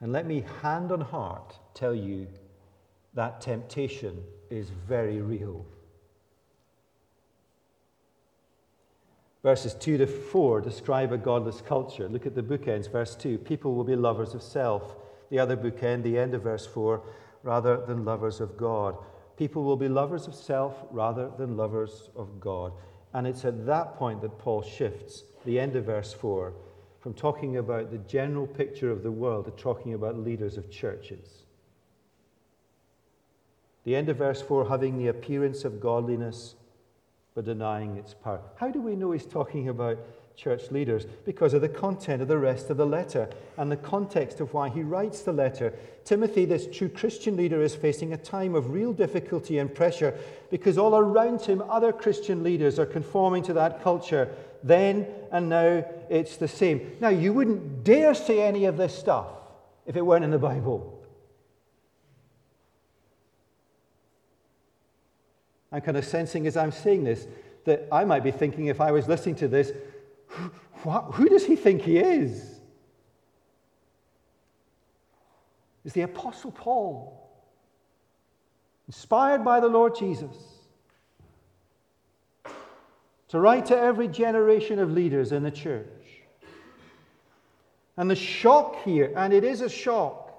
And 0.00 0.12
let 0.12 0.26
me, 0.26 0.46
hand 0.62 0.90
on 0.92 1.02
heart, 1.02 1.58
tell 1.74 1.94
you 1.94 2.26
that 3.12 3.42
temptation 3.42 4.24
is 4.48 4.70
very 4.70 5.20
real. 5.20 5.66
Verses 9.42 9.74
2 9.74 9.98
to 9.98 10.06
4 10.06 10.62
describe 10.62 11.12
a 11.12 11.18
godless 11.18 11.60
culture. 11.60 12.08
Look 12.08 12.24
at 12.24 12.34
the 12.34 12.42
bookends. 12.42 12.90
Verse 12.90 13.14
2 13.14 13.36
people 13.36 13.74
will 13.74 13.84
be 13.84 13.94
lovers 13.94 14.32
of 14.32 14.42
self. 14.42 14.96
The 15.28 15.38
other 15.38 15.56
bookend, 15.56 16.02
the 16.02 16.18
end 16.18 16.32
of 16.32 16.44
verse 16.44 16.64
4, 16.64 17.02
rather 17.42 17.84
than 17.86 18.04
lovers 18.04 18.40
of 18.40 18.56
God. 18.56 18.96
People 19.36 19.64
will 19.64 19.76
be 19.76 19.88
lovers 19.88 20.26
of 20.26 20.34
self 20.34 20.84
rather 20.90 21.30
than 21.38 21.56
lovers 21.56 22.10
of 22.14 22.40
God. 22.40 22.72
And 23.14 23.26
it's 23.26 23.44
at 23.44 23.66
that 23.66 23.96
point 23.96 24.20
that 24.22 24.38
Paul 24.38 24.62
shifts, 24.62 25.24
the 25.44 25.58
end 25.58 25.76
of 25.76 25.84
verse 25.84 26.12
4, 26.12 26.52
from 27.00 27.14
talking 27.14 27.56
about 27.56 27.90
the 27.90 27.98
general 27.98 28.46
picture 28.46 28.90
of 28.90 29.02
the 29.02 29.10
world 29.10 29.44
to 29.46 29.50
talking 29.50 29.94
about 29.94 30.16
leaders 30.16 30.56
of 30.56 30.70
churches. 30.70 31.44
The 33.84 33.96
end 33.96 34.08
of 34.08 34.18
verse 34.18 34.40
4 34.40 34.68
having 34.68 34.96
the 34.96 35.08
appearance 35.08 35.64
of 35.64 35.80
godliness 35.80 36.54
but 37.34 37.44
denying 37.44 37.96
its 37.96 38.14
power. 38.14 38.40
How 38.56 38.70
do 38.70 38.80
we 38.80 38.94
know 38.94 39.12
he's 39.12 39.26
talking 39.26 39.68
about 39.68 39.98
church 40.36 40.70
leaders? 40.70 41.06
Because 41.24 41.54
of 41.54 41.60
the 41.60 41.68
content 41.68 42.22
of 42.22 42.28
the 42.28 42.38
rest 42.38 42.70
of 42.70 42.76
the 42.76 42.86
letter 42.86 43.28
and 43.56 43.70
the 43.70 43.76
context 43.76 44.40
of 44.40 44.52
why 44.52 44.68
he 44.68 44.82
writes 44.82 45.22
the 45.22 45.32
letter. 45.32 45.74
Timothy, 46.04 46.44
this 46.44 46.66
true 46.66 46.88
Christian 46.88 47.36
leader, 47.36 47.62
is 47.62 47.74
facing 47.74 48.12
a 48.12 48.16
time 48.16 48.54
of 48.54 48.70
real 48.70 48.92
difficulty 48.92 49.58
and 49.58 49.74
pressure 49.74 50.18
because 50.50 50.78
all 50.78 50.96
around 50.96 51.40
him, 51.42 51.62
other 51.68 51.92
Christian 51.92 52.42
leaders 52.42 52.78
are 52.78 52.86
conforming 52.86 53.42
to 53.44 53.52
that 53.52 53.82
culture. 53.82 54.34
Then 54.62 55.06
and 55.30 55.48
now, 55.48 55.84
it's 56.10 56.36
the 56.36 56.48
same. 56.48 56.92
Now, 57.00 57.08
you 57.08 57.32
wouldn't 57.32 57.84
dare 57.84 58.14
say 58.14 58.42
any 58.42 58.66
of 58.66 58.76
this 58.76 58.96
stuff 58.96 59.26
if 59.86 59.96
it 59.96 60.02
weren't 60.04 60.24
in 60.24 60.30
the 60.30 60.38
Bible. 60.38 61.02
I'm 65.72 65.80
kind 65.80 65.96
of 65.96 66.04
sensing 66.04 66.46
as 66.46 66.56
I'm 66.56 66.70
saying 66.70 67.04
this 67.04 67.26
that 67.64 67.86
I 67.90 68.04
might 68.04 68.24
be 68.24 68.30
thinking, 68.30 68.66
if 68.66 68.80
I 68.80 68.90
was 68.90 69.08
listening 69.08 69.36
to 69.36 69.48
this, 69.48 69.72
what, 70.82 71.14
who 71.14 71.28
does 71.28 71.46
he 71.46 71.56
think 71.56 71.82
he 71.82 71.98
is? 71.98 72.60
Is 75.84 75.92
the 75.92 76.02
Apostle 76.02 76.52
Paul, 76.52 77.30
inspired 78.86 79.44
by 79.44 79.60
the 79.60 79.68
Lord 79.68 79.96
Jesus, 79.96 80.36
to 83.28 83.40
write 83.40 83.66
to 83.66 83.78
every 83.78 84.08
generation 84.08 84.78
of 84.78 84.92
leaders 84.92 85.32
in 85.32 85.42
the 85.42 85.50
church. 85.50 85.88
And 87.96 88.10
the 88.10 88.16
shock 88.16 88.82
here, 88.84 89.12
and 89.16 89.32
it 89.32 89.44
is 89.44 89.60
a 89.60 89.68
shock, 89.68 90.32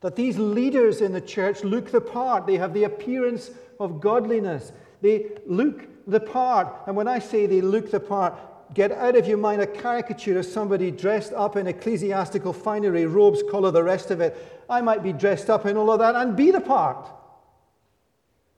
that 0.00 0.16
these 0.16 0.38
leaders 0.38 1.00
in 1.00 1.12
the 1.12 1.20
church 1.20 1.64
look 1.64 1.90
the 1.90 2.00
part. 2.00 2.46
They 2.46 2.56
have 2.56 2.74
the 2.74 2.84
appearance 2.84 3.50
of 3.80 4.00
godliness. 4.00 4.72
They 5.00 5.30
look 5.46 5.86
the 6.06 6.20
part. 6.20 6.68
And 6.86 6.94
when 6.94 7.08
I 7.08 7.18
say 7.18 7.46
they 7.46 7.62
look 7.62 7.90
the 7.90 8.00
part, 8.00 8.34
get 8.72 8.92
out 8.92 9.16
of 9.16 9.26
your 9.26 9.38
mind 9.38 9.60
a 9.60 9.66
caricature 9.66 10.38
of 10.38 10.46
somebody 10.46 10.90
dressed 10.90 11.32
up 11.32 11.56
in 11.56 11.66
ecclesiastical 11.66 12.52
finery, 12.52 13.06
robes, 13.06 13.42
collar, 13.50 13.70
the 13.70 13.84
rest 13.84 14.10
of 14.10 14.20
it. 14.20 14.64
I 14.70 14.80
might 14.80 15.02
be 15.02 15.12
dressed 15.12 15.50
up 15.50 15.66
in 15.66 15.76
all 15.76 15.90
of 15.90 15.98
that 15.98 16.14
and 16.14 16.36
be 16.36 16.50
the 16.50 16.60
part. 16.60 17.06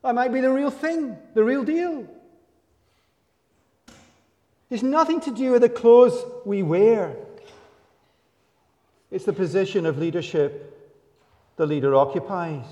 I 0.05 0.13
might 0.13 0.33
be 0.33 0.41
the 0.41 0.53
real 0.53 0.71
thing, 0.71 1.17
the 1.35 1.43
real 1.43 1.65
deal. 1.65 2.07
It's 4.71 4.83
nothing 4.83 5.21
to 5.23 5.31
do 5.31 5.53
with 5.53 5.63
the 5.63 5.69
clothes 5.69 6.25
we 6.45 6.63
wear. 6.63 7.17
It's 9.11 9.25
the 9.25 9.33
position 9.33 9.87
of 9.87 9.99
leadership 9.99 10.73
the 11.57 11.67
leader 11.67 11.95
occupies. 11.95 12.65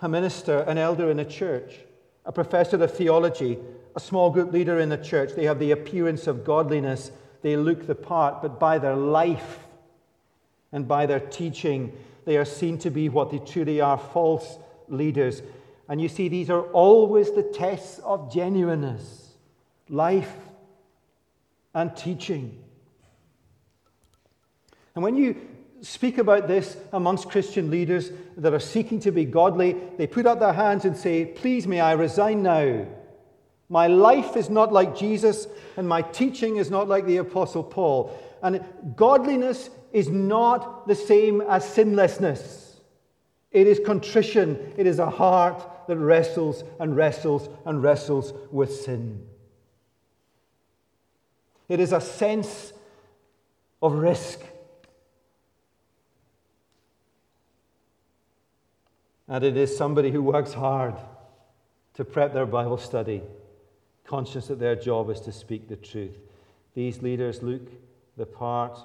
A 0.00 0.08
minister, 0.08 0.60
an 0.60 0.78
elder 0.78 1.10
in 1.10 1.18
a 1.18 1.24
church, 1.24 1.80
a 2.24 2.32
professor 2.32 2.82
of 2.82 2.94
theology, 2.94 3.58
a 3.98 4.00
small 4.00 4.30
group 4.30 4.52
leader 4.52 4.78
in 4.78 4.90
the 4.90 4.96
church, 4.96 5.32
they 5.34 5.46
have 5.46 5.58
the 5.58 5.72
appearance 5.72 6.28
of 6.28 6.44
godliness. 6.44 7.10
They 7.42 7.56
look 7.56 7.84
the 7.84 7.96
part, 7.96 8.40
but 8.40 8.60
by 8.60 8.78
their 8.78 8.94
life 8.94 9.66
and 10.70 10.86
by 10.86 11.06
their 11.06 11.18
teaching, 11.18 11.92
they 12.24 12.36
are 12.36 12.44
seen 12.44 12.78
to 12.78 12.90
be 12.90 13.08
what 13.08 13.32
they 13.32 13.38
truly 13.38 13.80
are 13.80 13.98
false 13.98 14.56
leaders. 14.86 15.42
And 15.88 16.00
you 16.00 16.08
see, 16.08 16.28
these 16.28 16.48
are 16.48 16.62
always 16.70 17.32
the 17.32 17.42
tests 17.42 17.98
of 18.04 18.32
genuineness 18.32 19.32
life 19.88 20.36
and 21.74 21.96
teaching. 21.96 22.56
And 24.94 25.02
when 25.02 25.16
you 25.16 25.34
speak 25.80 26.18
about 26.18 26.46
this 26.46 26.76
amongst 26.92 27.30
Christian 27.30 27.68
leaders 27.68 28.12
that 28.36 28.54
are 28.54 28.60
seeking 28.60 29.00
to 29.00 29.10
be 29.10 29.24
godly. 29.24 29.76
They 29.96 30.06
put 30.06 30.26
up 30.26 30.38
their 30.38 30.52
hands 30.52 30.84
and 30.84 30.96
say, 30.96 31.24
Please, 31.24 31.66
may 31.66 31.80
I 31.80 31.92
resign 31.92 32.42
now. 32.42 32.86
My 33.68 33.86
life 33.86 34.36
is 34.36 34.48
not 34.48 34.72
like 34.72 34.96
Jesus, 34.96 35.46
and 35.76 35.86
my 35.86 36.02
teaching 36.02 36.56
is 36.56 36.70
not 36.70 36.88
like 36.88 37.04
the 37.04 37.18
Apostle 37.18 37.62
Paul. 37.62 38.16
And 38.42 38.64
godliness 38.96 39.70
is 39.92 40.08
not 40.08 40.86
the 40.86 40.94
same 40.94 41.40
as 41.42 41.68
sinlessness. 41.68 42.80
It 43.50 43.66
is 43.66 43.80
contrition, 43.84 44.74
it 44.76 44.86
is 44.86 44.98
a 44.98 45.10
heart 45.10 45.86
that 45.88 45.96
wrestles 45.96 46.64
and 46.80 46.96
wrestles 46.96 47.48
and 47.64 47.82
wrestles 47.82 48.32
with 48.50 48.74
sin. 48.74 49.26
It 51.68 51.80
is 51.80 51.92
a 51.92 52.00
sense 52.00 52.72
of 53.82 53.94
risk 53.94 54.40
And 59.28 59.44
it 59.44 59.56
is 59.56 59.76
somebody 59.76 60.10
who 60.10 60.22
works 60.22 60.54
hard 60.54 60.94
to 61.94 62.04
prep 62.04 62.32
their 62.32 62.46
Bible 62.46 62.78
study, 62.78 63.22
conscious 64.08 64.46
that 64.46 64.58
their 64.58 64.74
job 64.74 65.10
is 65.10 65.20
to 65.20 65.30
speak 65.30 65.68
the 65.68 65.76
truth. 65.76 66.18
These 66.74 67.02
leaders 67.02 67.42
look 67.42 67.68
the 68.16 68.24
part. 68.26 68.78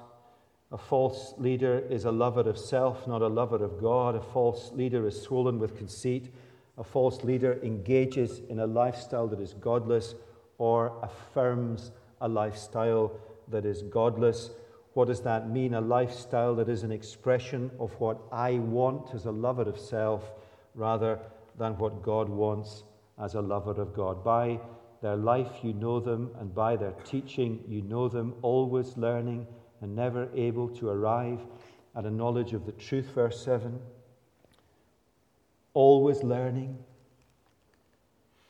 A 0.70 0.78
false 0.78 1.34
leader 1.38 1.82
is 1.88 2.04
a 2.04 2.12
lover 2.12 2.42
of 2.42 2.58
self, 2.58 3.06
not 3.06 3.22
a 3.22 3.28
lover 3.28 3.64
of 3.64 3.80
God. 3.80 4.14
A 4.14 4.20
false 4.20 4.70
leader 4.72 5.06
is 5.06 5.20
swollen 5.20 5.58
with 5.58 5.78
conceit. 5.78 6.32
A 6.76 6.84
false 6.84 7.24
leader 7.24 7.58
engages 7.62 8.42
in 8.50 8.60
a 8.60 8.66
lifestyle 8.66 9.26
that 9.28 9.40
is 9.40 9.54
godless 9.54 10.14
or 10.58 10.92
affirms 11.02 11.92
a 12.20 12.28
lifestyle 12.28 13.12
that 13.48 13.64
is 13.64 13.82
godless. 13.82 14.50
What 14.92 15.08
does 15.08 15.22
that 15.22 15.48
mean? 15.48 15.74
A 15.74 15.80
lifestyle 15.80 16.54
that 16.56 16.68
is 16.68 16.82
an 16.82 16.92
expression 16.92 17.70
of 17.80 17.92
what 17.98 18.18
I 18.30 18.54
want 18.58 19.14
as 19.14 19.24
a 19.24 19.32
lover 19.32 19.62
of 19.62 19.78
self 19.78 20.32
rather 20.74 21.18
than 21.56 21.78
what 21.78 22.02
God 22.02 22.28
wants 22.28 22.84
as 23.18 23.34
a 23.34 23.40
lover 23.40 23.80
of 23.80 23.94
God. 23.94 24.22
By 24.24 24.58
their 25.04 25.16
life, 25.16 25.58
you 25.62 25.74
know 25.74 26.00
them, 26.00 26.30
and 26.40 26.54
by 26.54 26.76
their 26.76 26.94
teaching, 27.04 27.62
you 27.68 27.82
know 27.82 28.08
them, 28.08 28.32
always 28.40 28.96
learning 28.96 29.46
and 29.82 29.94
never 29.94 30.30
able 30.34 30.66
to 30.66 30.88
arrive 30.88 31.40
at 31.94 32.06
a 32.06 32.10
knowledge 32.10 32.54
of 32.54 32.64
the 32.64 32.72
truth. 32.72 33.10
Verse 33.14 33.44
7. 33.44 33.78
Always 35.74 36.22
learning, 36.22 36.78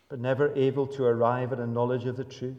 but 0.09 0.21
never 0.21 0.55
able 0.55 0.87
to 0.87 1.05
arrive 1.05 1.53
at 1.53 1.59
a 1.59 1.67
knowledge 1.67 2.05
of 2.05 2.17
the 2.17 2.23
truth. 2.23 2.55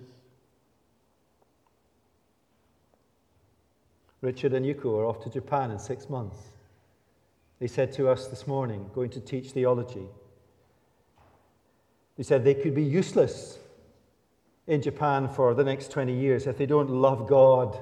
Richard 4.20 4.52
and 4.52 4.66
Yuko 4.66 5.00
are 5.00 5.06
off 5.06 5.24
to 5.24 5.30
Japan 5.30 5.72
in 5.72 5.80
six 5.80 6.10
months. 6.10 6.36
They 7.62 7.68
said 7.68 7.94
to 7.94 8.10
us 8.10 8.28
this 8.28 8.46
morning, 8.46 8.90
going 8.94 9.12
to 9.12 9.22
teach 9.22 9.52
theology, 9.52 10.10
they 12.18 12.24
said 12.24 12.44
they 12.44 12.56
could 12.56 12.76
be 12.76 12.84
useless 12.84 13.60
in 14.68 14.82
Japan 14.82 15.28
for 15.28 15.54
the 15.54 15.64
next 15.64 15.92
20 15.92 16.14
years 16.14 16.48
if 16.48 16.58
they 16.58 16.66
don't 16.66 16.90
love 16.90 17.28
God 17.28 17.78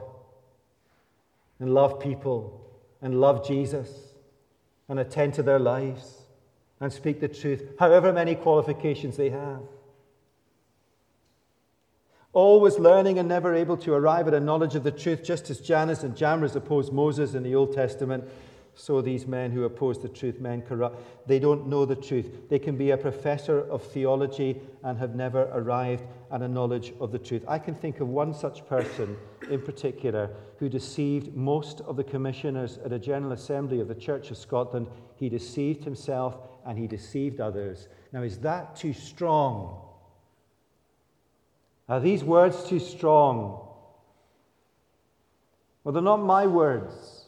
and 1.60 1.74
love 1.74 2.00
people 2.00 2.60
and 3.02 3.19
love 3.19 3.48
Jesus 3.48 3.89
and 4.89 5.00
attend 5.00 5.34
to 5.36 5.43
their 5.43 5.60
lives 5.60 6.24
and 6.80 6.91
speak 6.91 7.19
the 7.19 7.28
truth, 7.28 7.63
however 7.80 8.12
many 8.12 8.36
qualifications 8.36 9.15
they 9.17 9.30
have 9.30 9.62
always 12.34 12.80
learning 12.80 13.19
and 13.19 13.30
never 13.30 13.54
able 13.54 13.78
to 13.78 13.93
arrive 13.93 14.28
at 14.28 14.34
a 14.34 14.39
knowledge 14.39 14.76
of 14.76 14.84
the 14.84 14.91
truth, 14.91 15.24
just 15.24 15.50
as 15.50 15.60
Jannes 15.60 16.04
and 16.04 16.17
Jambres 16.17 16.56
opposed 16.56 16.91
Moses 16.91 17.36
in 17.36 17.43
the 17.43 17.56
Old 17.56 17.74
Testament. 17.74 18.24
So 18.76 19.02
these 19.02 19.28
men 19.28 19.52
who 19.52 19.65
oppose 19.65 20.02
the 20.02 20.10
truth, 20.10 20.39
men 20.39 20.63
corrupt, 20.63 21.00
they 21.28 21.38
don't 21.38 21.67
know 21.67 21.86
the 21.86 21.96
truth. 21.96 22.50
They 22.50 22.58
can 22.58 22.76
be 22.76 22.89
a 22.89 22.98
professor 22.98 23.60
of 23.60 23.84
theology 23.84 24.60
and 24.84 24.98
have 24.98 25.13
never 25.13 25.43
arrived 25.54 26.04
at 26.34 26.41
a 26.41 26.48
knowledge 26.48 26.93
of 27.00 27.12
the 27.12 27.19
truth. 27.19 27.46
I 27.48 27.60
can 27.60 27.76
think 27.76 28.00
of 28.00 28.08
one 28.10 28.34
such 28.34 28.65
person 28.67 29.15
in 29.52 29.62
particular, 29.62 30.32
who 30.58 30.67
deceived 30.67 31.36
most 31.36 31.82
of 31.82 31.96
the 31.96 32.04
commissioners 32.04 32.80
at 32.84 32.91
a 32.91 32.98
General 32.98 33.34
Assembly 33.34 33.80
of 33.80 33.88
the 33.88 33.96
Church 33.96 34.32
of 34.32 34.38
Scotland. 34.38 34.88
He 35.15 35.30
deceived 35.30 35.84
himself 35.84 36.38
and 36.65 36.78
he 36.78 36.88
deceived 36.88 37.39
others. 37.39 37.88
Now, 38.12 38.24
is 38.24 38.39
that 38.39 38.76
too 38.76 38.93
strong? 38.93 39.80
Are 41.88 42.00
these 42.00 42.24
words 42.24 42.63
too 42.63 42.80
strong? 42.80 43.67
Well, 45.84 45.93
they're 45.93 46.02
not 46.02 46.24
my 46.24 46.48
words. 46.48 47.26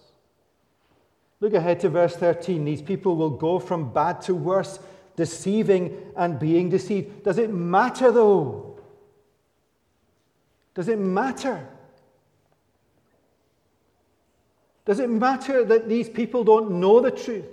Look 1.41 1.53
ahead 1.53 1.79
to 1.81 1.89
verse 1.89 2.15
13. 2.15 2.65
These 2.65 2.81
people 2.81 3.17
will 3.17 3.29
go 3.29 3.59
from 3.59 3.93
bad 3.93 4.21
to 4.21 4.33
worse, 4.33 4.79
deceiving 5.15 5.95
and 6.15 6.39
being 6.39 6.69
deceived. 6.69 7.23
Does 7.23 7.37
it 7.37 7.53
matter, 7.53 8.11
though? 8.11 8.64
Does 10.75 10.87
it 10.87 10.99
matter? 10.99 11.67
Does 14.85 14.99
it 14.99 15.09
matter 15.09 15.65
that 15.65 15.89
these 15.89 16.07
people 16.07 16.43
don't 16.43 16.79
know 16.79 17.01
the 17.01 17.09
truth 17.09 17.49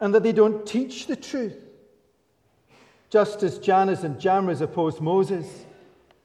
and 0.00 0.12
that 0.14 0.24
they 0.24 0.32
don't 0.32 0.66
teach 0.66 1.06
the 1.06 1.14
truth? 1.14 1.56
Just 3.10 3.44
as 3.44 3.58
Jannes 3.58 4.02
and 4.02 4.18
Jambres 4.18 4.60
opposed 4.60 5.00
Moses, 5.00 5.46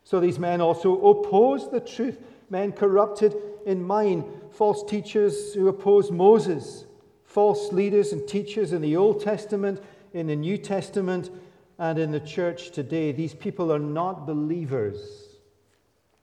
so 0.04 0.20
these 0.20 0.40
men 0.40 0.60
also 0.60 1.00
opposed 1.00 1.70
the 1.70 1.80
truth. 1.80 2.18
Men 2.50 2.72
corrupted 2.72 3.36
in 3.68 3.84
mind, 3.84 4.24
false 4.50 4.84
teachers 4.90 5.54
who 5.54 5.68
oppose 5.68 6.10
Moses, 6.10 6.86
false 7.26 7.72
leaders 7.72 8.12
and 8.12 8.28
teachers 8.28 8.74
in 8.74 8.82
the 8.82 8.96
Old 8.98 9.22
Testament, 9.22 9.84
in 10.14 10.26
the 10.26 10.36
New 10.36 10.58
Testament, 10.58 11.30
and 11.78 12.00
in 12.00 12.10
the 12.10 12.20
church 12.20 12.72
today. 12.72 13.12
These 13.12 13.36
people 13.36 13.72
are 13.72 13.78
not 13.78 14.26
believers, 14.26 15.29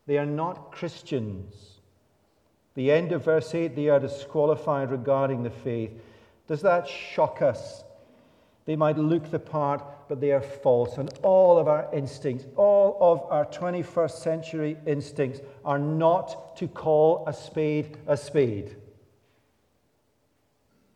they 0.07 0.19
are 0.19 0.27
not 0.27 0.73
Christians. 0.73 1.81
The 2.75 2.93
end 2.93 3.13
of 3.13 3.25
verse 3.25 3.55
8, 3.55 3.75
they 3.75 3.89
are 3.89 3.99
disqualified 3.99 4.91
regarding 4.91 5.43
the 5.43 5.51
faith. 5.51 5.91
Does 6.47 6.63
that 6.63 6.87
shock 6.87 7.43
us? 7.43 7.85
They 8.67 8.77
might 8.77 8.99
look 8.99 9.31
the 9.31 9.39
part, 9.39 9.83
but 10.09 10.21
they 10.21 10.33
are 10.33 10.41
false. 10.41 10.99
And 10.99 11.11
all 11.23 11.59
of 11.59 11.69
our 11.69 11.89
instincts, 11.93 12.47
all 12.57 12.99
of 13.01 13.23
our 13.31 13.47
21st 13.47 14.11
century 14.11 14.77
instincts, 14.87 15.41
are 15.65 15.79
not 15.79 16.57
to 16.57 16.69
call 16.69 17.25
a 17.27 17.33
spade 17.33 17.97
a 18.07 18.17
spade. 18.17 18.77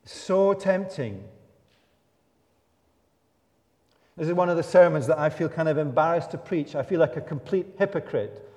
So 0.05 0.53
tempting. 0.53 1.25
This 4.16 4.29
is 4.29 4.35
one 4.35 4.51
of 4.51 4.57
the 4.57 4.62
sermons 4.62 5.07
that 5.07 5.18
I 5.18 5.31
feel 5.31 5.49
kind 5.49 5.68
of 5.68 5.79
embarrassed 5.79 6.33
to 6.33 6.38
preach. 6.38 6.75
I 6.75 6.83
feel 6.83 7.01
like 7.01 7.16
a 7.16 7.20
complete 7.20 7.66
hypocrite 7.79 8.49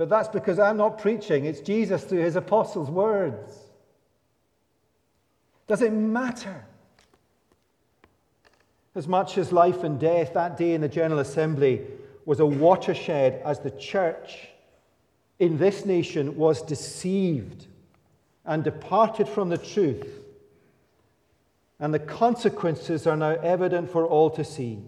but 0.00 0.08
that's 0.08 0.28
because 0.28 0.58
I'm 0.58 0.78
not 0.78 0.96
preaching, 0.96 1.44
it's 1.44 1.60
Jesus 1.60 2.02
through 2.04 2.22
his 2.22 2.34
apostles' 2.34 2.88
words. 2.88 3.54
Does 5.66 5.82
it 5.82 5.92
matter? 5.92 6.64
As 8.94 9.06
much 9.06 9.36
as 9.36 9.52
life 9.52 9.84
and 9.84 10.00
death, 10.00 10.32
that 10.32 10.56
day 10.56 10.72
in 10.72 10.80
the 10.80 10.88
General 10.88 11.20
Assembly 11.20 11.82
was 12.24 12.40
a 12.40 12.46
watershed 12.46 13.42
as 13.44 13.60
the 13.60 13.72
church 13.72 14.48
in 15.38 15.58
this 15.58 15.84
nation 15.84 16.34
was 16.34 16.62
deceived 16.62 17.66
and 18.46 18.64
departed 18.64 19.28
from 19.28 19.50
the 19.50 19.58
truth. 19.58 20.22
And 21.78 21.92
the 21.92 21.98
consequences 21.98 23.06
are 23.06 23.18
now 23.18 23.32
evident 23.42 23.90
for 23.90 24.06
all 24.06 24.30
to 24.30 24.44
see. 24.44 24.78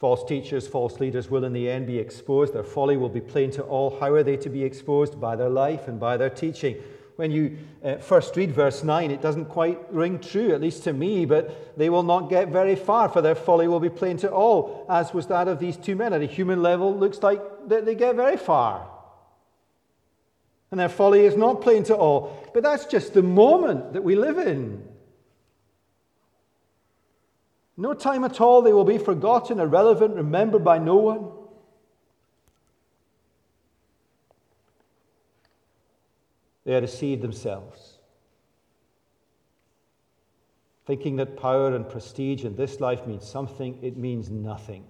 False 0.00 0.24
teachers, 0.24 0.66
false 0.66 0.98
leaders 0.98 1.30
will 1.30 1.44
in 1.44 1.52
the 1.52 1.70
end 1.70 1.86
be 1.86 1.98
exposed. 1.98 2.54
Their 2.54 2.64
folly 2.64 2.96
will 2.96 3.10
be 3.10 3.20
plain 3.20 3.50
to 3.50 3.62
all. 3.62 4.00
How 4.00 4.14
are 4.14 4.22
they 4.22 4.38
to 4.38 4.48
be 4.48 4.64
exposed? 4.64 5.20
By 5.20 5.36
their 5.36 5.50
life 5.50 5.88
and 5.88 6.00
by 6.00 6.16
their 6.16 6.30
teaching. 6.30 6.76
When 7.16 7.30
you 7.30 7.58
uh, 7.84 7.96
first 7.96 8.34
read 8.34 8.50
verse 8.50 8.82
9, 8.82 9.10
it 9.10 9.20
doesn't 9.20 9.50
quite 9.50 9.78
ring 9.92 10.18
true, 10.18 10.54
at 10.54 10.62
least 10.62 10.84
to 10.84 10.94
me, 10.94 11.26
but 11.26 11.76
they 11.76 11.90
will 11.90 12.02
not 12.02 12.30
get 12.30 12.48
very 12.48 12.76
far, 12.76 13.10
for 13.10 13.20
their 13.20 13.34
folly 13.34 13.68
will 13.68 13.78
be 13.78 13.90
plain 13.90 14.16
to 14.18 14.30
all, 14.30 14.86
as 14.88 15.12
was 15.12 15.26
that 15.26 15.48
of 15.48 15.58
these 15.58 15.76
two 15.76 15.94
men. 15.94 16.14
At 16.14 16.22
a 16.22 16.26
human 16.26 16.62
level, 16.62 16.96
looks 16.96 17.22
like 17.22 17.42
they 17.68 17.94
get 17.94 18.16
very 18.16 18.38
far. 18.38 18.88
And 20.70 20.80
their 20.80 20.88
folly 20.88 21.26
is 21.26 21.36
not 21.36 21.60
plain 21.60 21.84
to 21.84 21.94
all. 21.94 22.50
But 22.54 22.62
that's 22.62 22.86
just 22.86 23.12
the 23.12 23.22
moment 23.22 23.92
that 23.92 24.02
we 24.02 24.14
live 24.14 24.38
in. 24.38 24.82
No 27.80 27.94
time 27.94 28.24
at 28.24 28.42
all 28.42 28.60
they 28.60 28.74
will 28.74 28.84
be 28.84 28.98
forgotten, 28.98 29.58
irrelevant, 29.58 30.14
remembered 30.14 30.62
by 30.62 30.76
no 30.76 30.96
one. 30.96 31.30
They 36.66 36.74
are 36.74 36.82
deceived 36.82 37.22
themselves, 37.22 37.96
thinking 40.84 41.16
that 41.16 41.38
power 41.38 41.74
and 41.74 41.88
prestige 41.88 42.44
in 42.44 42.54
this 42.54 42.80
life 42.80 43.06
means 43.06 43.26
something, 43.26 43.78
it 43.82 43.96
means 43.96 44.28
nothing. 44.28 44.84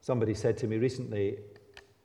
Somebody 0.00 0.32
said 0.32 0.56
to 0.56 0.66
me 0.66 0.78
recently, 0.78 1.36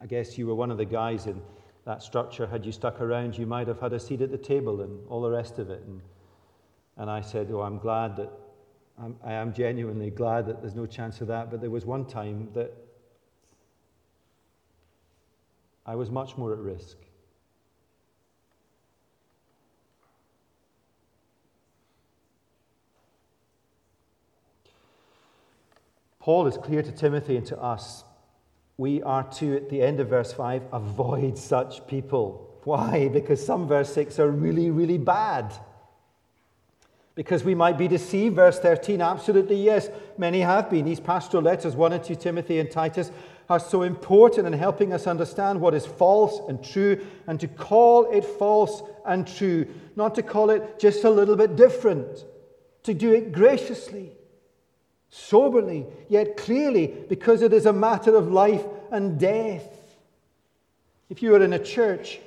I 0.02 0.08
guess 0.08 0.38
you 0.38 0.46
were 0.46 0.56
one 0.56 0.72
of 0.72 0.78
the 0.78 0.84
guys 0.84 1.26
in 1.26 1.42
that 1.86 2.04
structure, 2.04 2.46
had 2.46 2.66
you 2.66 2.72
stuck 2.72 3.02
around, 3.02 3.38
you 3.38 3.46
might 3.46 3.68
have 3.68 3.80
had 3.80 3.94
a 3.94 4.00
seat 4.00 4.22
at 4.22 4.32
the 4.32 4.38
table 4.38 4.82
and 4.82 5.00
all 5.10 5.22
the 5.22 5.32
rest 5.32 5.58
of 5.58 5.70
it. 5.70 5.84
And, 5.86 6.02
and 6.98 7.10
I 7.10 7.22
said, 7.22 7.50
Oh, 7.52 7.62
I'm 7.62 7.80
glad 7.80 8.16
that, 8.18 8.32
I'm, 9.02 9.16
I 9.24 9.34
am 9.34 9.54
genuinely 9.54 10.12
glad 10.12 10.46
that 10.46 10.62
there's 10.62 10.76
no 10.76 10.86
chance 10.86 11.22
of 11.22 11.28
that. 11.28 11.50
But 11.50 11.62
there 11.62 11.72
was 11.72 11.86
one 11.86 12.06
time 12.06 12.50
that 12.54 12.72
I 15.86 15.96
was 15.96 16.12
much 16.12 16.38
more 16.38 16.54
at 16.54 16.60
risk. 16.60 16.98
Paul 26.20 26.46
is 26.46 26.56
clear 26.56 26.84
to 26.84 26.92
Timothy 26.92 27.36
and 27.36 27.46
to 27.48 27.60
us 27.60 28.04
we 28.82 29.04
are 29.04 29.22
to, 29.22 29.58
at 29.58 29.70
the 29.70 29.80
end 29.80 30.00
of 30.00 30.08
verse 30.10 30.34
5, 30.34 30.64
avoid 30.74 31.38
such 31.38 31.86
people. 31.86 32.50
Why? 32.64 33.10
Because 33.10 33.46
some 33.46 33.68
verse 33.68 33.94
6 33.94 34.18
are 34.18 34.32
really, 34.32 34.72
really 34.72 34.98
bad. 34.98 35.54
Because 37.14 37.44
we 37.44 37.54
might 37.54 37.78
be 37.78 37.88
deceived. 37.88 38.36
Verse 38.36 38.58
13, 38.58 39.00
absolutely 39.00 39.58
yes. 39.58 39.90
Many 40.18 40.42
have 40.42 40.68
been. 40.72 40.86
These 40.86 41.00
pastoral 41.00 41.44
letters, 41.44 41.76
1 41.76 41.94
and 41.94 42.04
2 42.04 42.16
Timothy 42.16 42.58
and 42.58 42.72
Titus, 42.72 43.12
are 43.52 43.60
so 43.60 43.84
important 43.84 44.48
in 44.48 44.54
helping 44.54 44.94
us 44.94 45.06
understand 45.06 45.62
what 45.62 45.76
is 45.76 45.86
false 45.86 46.42
and 46.50 46.64
true 46.64 47.06
and 47.28 47.40
to 47.40 47.48
call 47.48 48.12
it 48.12 48.26
false 48.26 48.82
and 49.06 49.28
true, 49.28 49.68
not 49.96 50.16
to 50.16 50.24
call 50.24 50.50
it 50.50 50.80
just 50.80 51.04
a 51.04 51.10
little 51.12 51.36
bit 51.36 51.56
different, 51.56 52.26
to 52.82 52.96
do 52.96 53.14
it 53.14 53.32
graciously 53.32 54.14
soberly, 55.12 55.86
yet 56.08 56.38
clearly, 56.38 56.88
because 56.88 57.42
it 57.42 57.54
is 57.54 57.66
a 57.68 57.74
matter 57.74 58.16
of 58.16 58.32
life 58.32 58.64
and 58.92 59.20
death. 59.20 59.68
If 61.10 61.22
you 61.22 61.36
are 61.36 61.44
in 61.44 61.54
a 61.54 61.60
church 61.60 62.20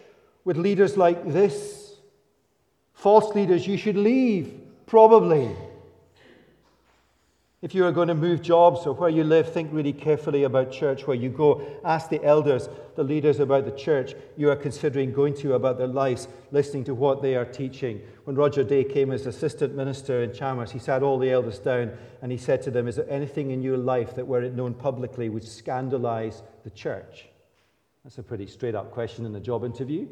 with 0.45 0.59
leaders 0.59 0.97
like 0.97 1.33
this, 1.33 1.95
false 2.93 3.35
leaders, 3.35 3.67
you 3.67 3.79
should 3.79 3.97
leave, 3.97 4.61
probably. 4.87 5.51
If 7.65 7.75
you 7.75 7.87
are 7.87 7.93
going 7.93 8.09
to 8.09 8.15
move 8.15 8.43
jobs 8.43 8.87
or 8.87 8.93
where 8.93 9.09
you 9.09 9.25
live, 9.25 9.51
think 9.51 9.71
really 9.73 9.95
carefully 9.95 10.45
about 10.45 10.71
church 10.71 11.07
where 11.07 11.17
you 11.17 11.31
go. 11.31 11.67
Ask 11.83 12.11
the 12.11 12.23
elders, 12.23 12.69
the 12.95 13.03
leaders 13.03 13.41
about 13.41 13.65
the 13.65 13.71
church 13.71 14.13
you 14.37 14.51
are 14.51 14.57
considering 14.57 15.15
going 15.15 15.33
to 15.37 15.55
about 15.55 15.79
their 15.79 15.87
lives, 15.87 16.29
listening 16.51 16.85
to 16.85 16.95
what 16.95 17.23
they 17.23 17.37
are 17.37 17.47
teaching. 17.47 18.03
When 18.25 18.37
Roger 18.37 18.65
Day 18.65 18.85
came 18.85 19.11
as 19.11 19.25
assistant 19.25 19.75
minister 19.75 20.23
in 20.23 20.35
Chalmers, 20.35 20.73
he 20.73 20.79
sat 20.79 21.03
all 21.03 21.19
the 21.19 21.31
elders 21.31 21.59
down 21.59 21.93
and 22.21 22.31
he 22.31 22.37
said 22.37 22.61
to 22.65 22.71
them, 22.71 22.87
Is 22.87 22.97
there 22.97 23.09
anything 23.09 23.51
in 23.51 23.63
your 23.63 23.79
life 23.79 24.15
that, 24.17 24.27
were 24.27 24.43
it 24.43 24.53
known 24.53 24.75
publicly, 24.75 25.31
would 25.31 25.43
scandalize 25.43 26.43
the 26.65 26.71
church? 26.71 27.29
That's 28.05 28.19
a 28.19 28.23
pretty 28.23 28.47
straight 28.47 28.75
up 28.75 28.91
question 28.91 29.25
in 29.25 29.35
a 29.37 29.41
job 29.41 29.65
interview. 29.65 30.07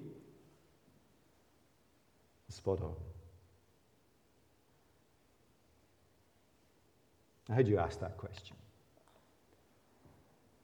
Spot 2.48 2.80
on. 2.80 3.11
How 7.52 7.62
do 7.62 7.70
you 7.70 7.78
ask 7.78 8.00
that 8.00 8.16
question? 8.16 8.56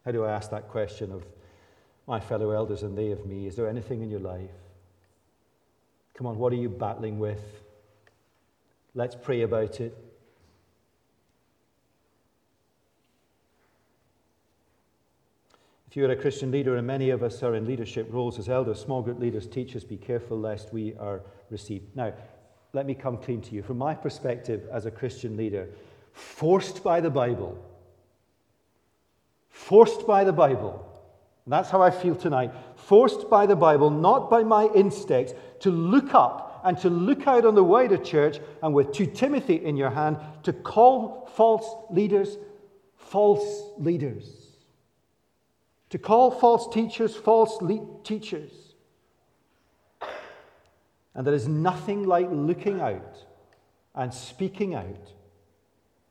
How 0.04 0.12
do 0.12 0.24
I 0.24 0.30
ask 0.32 0.50
that 0.50 0.68
question 0.68 1.12
of 1.12 1.24
my 2.06 2.18
fellow 2.18 2.50
elders 2.50 2.82
and 2.82 2.96
they 2.96 3.10
of 3.10 3.26
me? 3.26 3.46
Is 3.46 3.56
there 3.56 3.68
anything 3.68 4.02
in 4.02 4.10
your 4.10 4.20
life? 4.20 4.50
Come 6.14 6.26
on, 6.26 6.38
what 6.38 6.52
are 6.52 6.56
you 6.56 6.68
battling 6.68 7.18
with? 7.18 7.42
Let's 8.94 9.14
pray 9.14 9.42
about 9.42 9.80
it. 9.80 9.96
If 15.88 15.96
you're 15.96 16.10
a 16.10 16.16
Christian 16.16 16.50
leader, 16.50 16.76
and 16.76 16.86
many 16.86 17.10
of 17.10 17.22
us 17.22 17.42
are 17.42 17.54
in 17.54 17.66
leadership 17.66 18.08
roles 18.10 18.38
as 18.38 18.48
elders, 18.48 18.80
small 18.80 19.00
group 19.02 19.18
leaders, 19.20 19.46
teachers, 19.46 19.84
be 19.84 19.96
careful 19.96 20.38
lest 20.38 20.72
we 20.72 20.94
are 20.96 21.22
received. 21.50 21.94
Now, 21.96 22.12
let 22.72 22.84
me 22.84 22.94
come 22.94 23.16
clean 23.16 23.40
to 23.42 23.54
you. 23.54 23.62
From 23.62 23.78
my 23.78 23.94
perspective 23.94 24.68
as 24.70 24.84
a 24.84 24.90
Christian 24.90 25.36
leader, 25.36 25.68
forced 26.18 26.82
by 26.82 27.00
the 27.00 27.10
Bible, 27.10 27.56
forced 29.48 30.06
by 30.06 30.24
the 30.24 30.32
Bible, 30.32 30.84
and 31.44 31.52
that's 31.52 31.70
how 31.70 31.80
I 31.80 31.90
feel 31.90 32.14
tonight, 32.14 32.52
forced 32.76 33.30
by 33.30 33.46
the 33.46 33.56
Bible, 33.56 33.90
not 33.90 34.28
by 34.28 34.42
my 34.42 34.66
instincts, 34.74 35.32
to 35.60 35.70
look 35.70 36.14
up 36.14 36.60
and 36.64 36.76
to 36.78 36.90
look 36.90 37.26
out 37.26 37.44
on 37.44 37.54
the 37.54 37.64
wider 37.64 37.96
church 37.96 38.40
and 38.62 38.74
with 38.74 38.92
2 38.92 39.06
Timothy 39.06 39.64
in 39.64 39.76
your 39.76 39.90
hand 39.90 40.18
to 40.42 40.52
call 40.52 41.30
false 41.34 41.74
leaders 41.90 42.36
false 42.96 43.70
leaders, 43.78 44.26
to 45.88 45.98
call 45.98 46.30
false 46.30 46.72
teachers 46.74 47.16
false 47.16 47.62
le- 47.62 47.86
teachers. 48.04 48.52
And 51.14 51.26
there 51.26 51.34
is 51.34 51.48
nothing 51.48 52.04
like 52.04 52.28
looking 52.30 52.80
out 52.80 53.24
and 53.94 54.12
speaking 54.12 54.74
out 54.74 55.12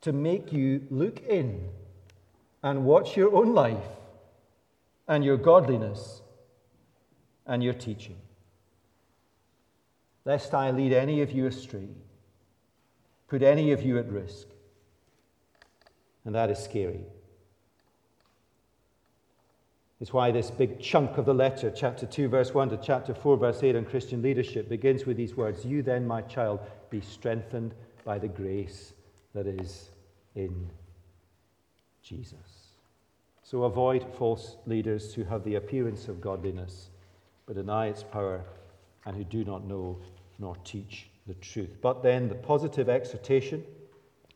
to 0.08 0.14
make 0.14 0.54
you 0.54 0.88
look 0.90 1.20
in 1.28 1.68
and 2.64 2.86
watch 2.86 3.18
your 3.18 3.36
own 3.36 3.54
life 3.54 3.90
and 5.06 5.22
your 5.22 5.36
godliness 5.36 6.22
and 7.46 7.62
your 7.62 7.74
teaching. 7.74 8.16
Lest 10.24 10.54
I 10.54 10.72
lead 10.72 10.94
any 10.94 11.22
of 11.22 11.34
you 11.34 11.46
astray, 11.46 11.90
put 13.28 13.44
any 13.44 13.74
of 13.74 13.82
you 13.82 13.98
at 13.98 14.10
risk. 14.10 14.48
And 16.24 16.34
that 16.34 16.50
is 16.50 16.60
scary. 16.60 17.04
It's 20.00 20.14
why 20.14 20.32
this 20.32 20.52
big 20.52 20.80
chunk 20.80 21.18
of 21.18 21.26
the 21.26 21.34
letter, 21.34 21.70
chapter 21.70 22.06
2, 22.06 22.30
verse 22.30 22.54
1 22.54 22.70
to 22.70 22.78
chapter 22.78 23.14
4, 23.14 23.36
verse 23.36 23.62
8 23.62 23.76
on 23.76 23.84
Christian 23.84 24.22
leadership, 24.22 24.70
begins 24.70 25.06
with 25.06 25.18
these 25.18 25.36
words 25.36 25.66
You 25.66 25.82
then, 25.82 26.08
my 26.08 26.22
child, 26.22 26.62
be 26.90 27.02
strengthened 27.02 27.74
by 28.06 28.18
the 28.20 28.30
grace 28.30 28.94
that 29.34 29.48
is 29.48 29.90
in 30.38 30.70
Jesus. 32.02 32.76
So 33.44 33.64
avoid 33.64 34.06
false 34.18 34.56
leaders 34.66 35.14
who 35.14 35.24
have 35.24 35.44
the 35.44 35.56
appearance 35.56 36.08
of 36.08 36.22
godliness, 36.22 36.90
but 37.46 37.56
deny 37.56 37.88
its 37.88 38.04
power, 38.04 38.44
and 39.06 39.16
who 39.16 39.24
do 39.24 39.44
not 39.44 39.66
know 39.66 39.98
nor 40.38 40.56
teach 40.64 41.10
the 41.26 41.34
truth. 41.36 41.78
But 41.82 42.04
then 42.04 42.30
the 42.30 42.36
positive 42.36 42.88
exhortation 42.88 43.64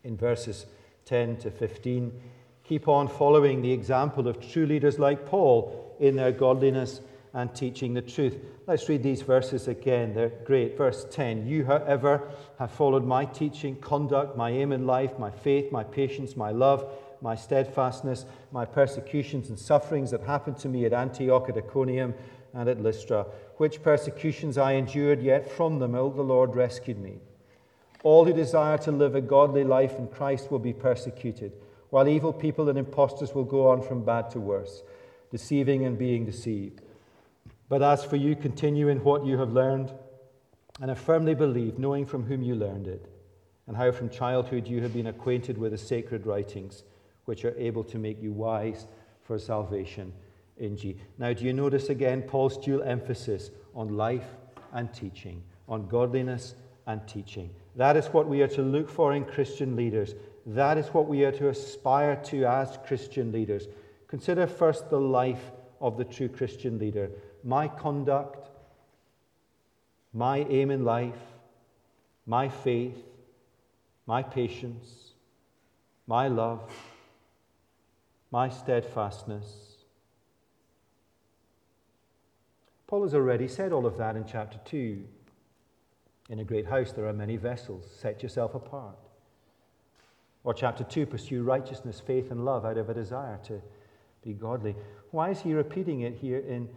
in 0.03 0.17
verses 0.17 0.65
10 1.05 1.37
to 1.37 1.51
15 1.51 2.11
keep 2.63 2.87
on 2.87 3.07
following 3.07 3.61
the 3.61 3.71
example 3.71 4.27
of 4.27 4.39
true 4.39 4.65
leaders 4.65 4.97
like 4.97 5.25
Paul 5.25 5.95
in 5.99 6.15
their 6.15 6.31
godliness 6.31 7.01
and 7.33 7.53
teaching 7.55 7.93
the 7.93 8.01
truth. 8.01 8.37
Let's 8.67 8.87
read 8.89 9.03
these 9.03 9.21
verses 9.21 9.67
again. 9.67 10.13
They're 10.13 10.33
great. 10.43 10.77
Verse 10.77 11.05
10 11.09 11.47
You, 11.47 11.65
however, 11.65 12.29
have 12.59 12.71
followed 12.71 13.05
my 13.05 13.25
teaching, 13.25 13.75
conduct, 13.77 14.35
my 14.35 14.49
aim 14.49 14.71
in 14.71 14.85
life, 14.85 15.17
my 15.17 15.31
faith, 15.31 15.71
my 15.71 15.83
patience, 15.83 16.35
my 16.35 16.51
love 16.51 16.85
my 17.21 17.35
steadfastness, 17.35 18.25
my 18.51 18.65
persecutions 18.65 19.49
and 19.49 19.57
sufferings 19.57 20.11
that 20.11 20.21
happened 20.21 20.57
to 20.57 20.67
me 20.67 20.85
at 20.85 20.93
Antioch, 20.93 21.47
at 21.49 21.57
Iconium, 21.57 22.13
and 22.53 22.67
at 22.67 22.81
Lystra, 22.81 23.25
which 23.57 23.83
persecutions 23.83 24.57
I 24.57 24.73
endured, 24.73 25.21
yet 25.21 25.49
from 25.49 25.79
them, 25.79 25.95
all 25.95 26.09
the 26.09 26.21
Lord 26.21 26.55
rescued 26.55 26.99
me. 26.99 27.19
All 28.03 28.25
who 28.25 28.33
desire 28.33 28.77
to 28.79 28.91
live 28.91 29.15
a 29.15 29.21
godly 29.21 29.63
life 29.63 29.97
in 29.97 30.07
Christ 30.07 30.51
will 30.51 30.59
be 30.59 30.73
persecuted, 30.73 31.53
while 31.91 32.07
evil 32.07 32.33
people 32.33 32.67
and 32.67 32.77
impostors 32.77 33.33
will 33.33 33.45
go 33.45 33.69
on 33.69 33.81
from 33.81 34.03
bad 34.03 34.31
to 34.31 34.39
worse, 34.39 34.83
deceiving 35.29 35.85
and 35.85 35.97
being 35.97 36.25
deceived. 36.25 36.81
But 37.71 37.81
as 37.81 38.03
for 38.03 38.17
you, 38.17 38.35
continue 38.35 38.89
in 38.89 39.01
what 39.01 39.25
you 39.25 39.37
have 39.37 39.53
learned 39.53 39.93
and 40.81 40.89
have 40.89 40.99
firmly 40.99 41.33
believed, 41.33 41.79
knowing 41.79 42.05
from 42.05 42.25
whom 42.25 42.43
you 42.43 42.53
learned 42.53 42.85
it, 42.85 43.05
and 43.65 43.77
how 43.77 43.93
from 43.93 44.09
childhood 44.09 44.67
you 44.67 44.81
have 44.81 44.93
been 44.93 45.07
acquainted 45.07 45.57
with 45.57 45.71
the 45.71 45.77
sacred 45.77 46.25
writings 46.25 46.83
which 47.23 47.45
are 47.45 47.57
able 47.57 47.85
to 47.85 47.97
make 47.97 48.21
you 48.21 48.33
wise 48.33 48.87
for 49.23 49.39
salvation 49.39 50.11
in 50.57 50.75
G. 50.75 50.97
Now, 51.17 51.31
do 51.31 51.45
you 51.45 51.53
notice 51.53 51.87
again 51.87 52.23
Paul's 52.23 52.57
dual 52.57 52.83
emphasis 52.83 53.51
on 53.73 53.95
life 53.95 54.27
and 54.73 54.93
teaching, 54.93 55.41
on 55.69 55.87
godliness 55.87 56.55
and 56.87 57.07
teaching? 57.07 57.49
That 57.77 57.95
is 57.95 58.07
what 58.07 58.27
we 58.27 58.41
are 58.41 58.49
to 58.49 58.61
look 58.61 58.89
for 58.89 59.13
in 59.13 59.23
Christian 59.23 59.77
leaders. 59.77 60.13
That 60.45 60.77
is 60.77 60.87
what 60.87 61.07
we 61.07 61.23
are 61.23 61.31
to 61.31 61.47
aspire 61.47 62.17
to 62.25 62.43
as 62.43 62.77
Christian 62.85 63.31
leaders. 63.31 63.69
Consider 64.09 64.45
first 64.45 64.89
the 64.89 64.99
life 64.99 65.51
of 65.79 65.97
the 65.97 66.03
true 66.03 66.27
Christian 66.27 66.77
leader. 66.77 67.09
My 67.43 67.67
conduct, 67.67 68.47
my 70.13 70.39
aim 70.39 70.71
in 70.71 70.85
life, 70.85 71.21
my 72.25 72.49
faith, 72.49 72.97
my 74.05 74.23
patience, 74.23 75.13
my 76.07 76.27
love 76.27 76.69
my 78.31 78.47
steadfastness. 78.47 79.75
Paul 82.87 83.03
has 83.03 83.13
already 83.13 83.47
said 83.47 83.73
all 83.73 83.85
of 83.85 83.97
that 83.97 84.15
in 84.15 84.25
chapter 84.25 84.57
2. 84.65 85.03
In 86.29 86.39
a 86.39 86.43
great 86.43 86.65
house 86.65 86.93
there 86.93 87.07
are 87.07 87.13
many 87.13 87.35
vessels. 87.35 87.85
Set 87.99 88.23
yourself 88.23 88.55
apart. 88.55 88.97
Or 90.43 90.53
chapter 90.53 90.83
2, 90.83 91.05
pursue 91.05 91.43
righteousness, 91.43 91.99
faith, 91.99 92.31
and 92.31 92.43
love 92.43 92.65
out 92.65 92.77
of 92.77 92.89
a 92.89 92.93
desire 92.93 93.39
to 93.45 93.61
be 94.23 94.33
godly. 94.33 94.75
Why 95.11 95.29
is 95.29 95.41
he 95.41 95.53
repeating 95.53 96.01
it 96.01 96.15
here 96.15 96.39
in 96.39 96.69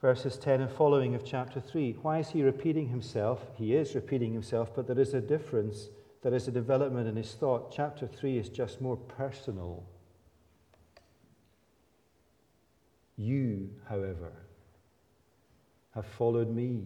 verses 0.00 0.36
10 0.38 0.60
and 0.60 0.70
following 0.70 1.14
of 1.14 1.24
chapter 1.24 1.60
3? 1.60 1.98
Why 2.02 2.18
is 2.18 2.30
he 2.30 2.42
repeating 2.42 2.88
himself? 2.88 3.46
He 3.56 3.74
is 3.74 3.94
repeating 3.94 4.32
himself, 4.32 4.74
but 4.74 4.86
there 4.86 4.98
is 4.98 5.14
a 5.14 5.20
difference 5.20 5.88
there 6.22 6.34
is 6.34 6.48
a 6.48 6.50
development 6.50 7.08
in 7.08 7.16
his 7.16 7.32
thought. 7.32 7.72
Chapter 7.72 8.06
3 8.06 8.38
is 8.38 8.48
just 8.48 8.80
more 8.80 8.96
personal. 8.96 9.84
You, 13.16 13.70
however, 13.88 14.32
have 15.94 16.06
followed 16.06 16.54
me. 16.54 16.84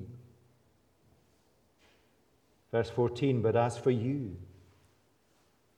Verse 2.71 2.91
14, 2.91 3.43
but 3.43 3.57
as 3.57 3.77
for 3.77 3.91
you, 3.91 4.37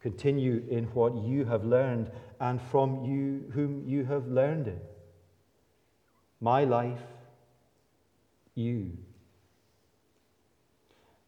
continue 0.00 0.64
in 0.68 0.84
what 0.86 1.14
you 1.16 1.44
have 1.46 1.64
learned 1.64 2.10
and 2.40 2.60
from 2.60 3.04
you 3.04 3.50
whom 3.52 3.82
you 3.86 4.04
have 4.04 4.28
learned 4.28 4.68
it. 4.68 4.84
My 6.40 6.64
life, 6.64 7.02
you. 8.56 8.96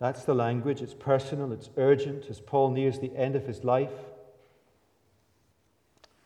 That's 0.01 0.25
the 0.25 0.35
language. 0.35 0.83
It's 0.83 0.95
personal, 0.95 1.53
it's 1.53 1.71
urgent 1.77 2.27
as 2.29 2.41
Paul 2.41 2.71
nears 2.71 2.99
the 2.99 3.15
end 3.17 3.37
of 3.37 3.47
his 3.47 3.63
life. 3.63 3.93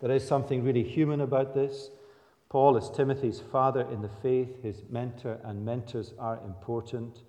There 0.00 0.10
is 0.10 0.26
something 0.26 0.64
really 0.64 0.82
human 0.82 1.20
about 1.20 1.54
this. 1.54 1.90
Paul 2.48 2.76
is 2.76 2.90
Timothy's 2.90 3.40
father 3.40 3.82
in 3.90 4.02
the 4.02 4.10
faith, 4.20 4.62
his 4.62 4.82
mentor, 4.90 5.38
and 5.44 5.64
mentors 5.64 6.12
are 6.18 6.38
important. 6.44 7.20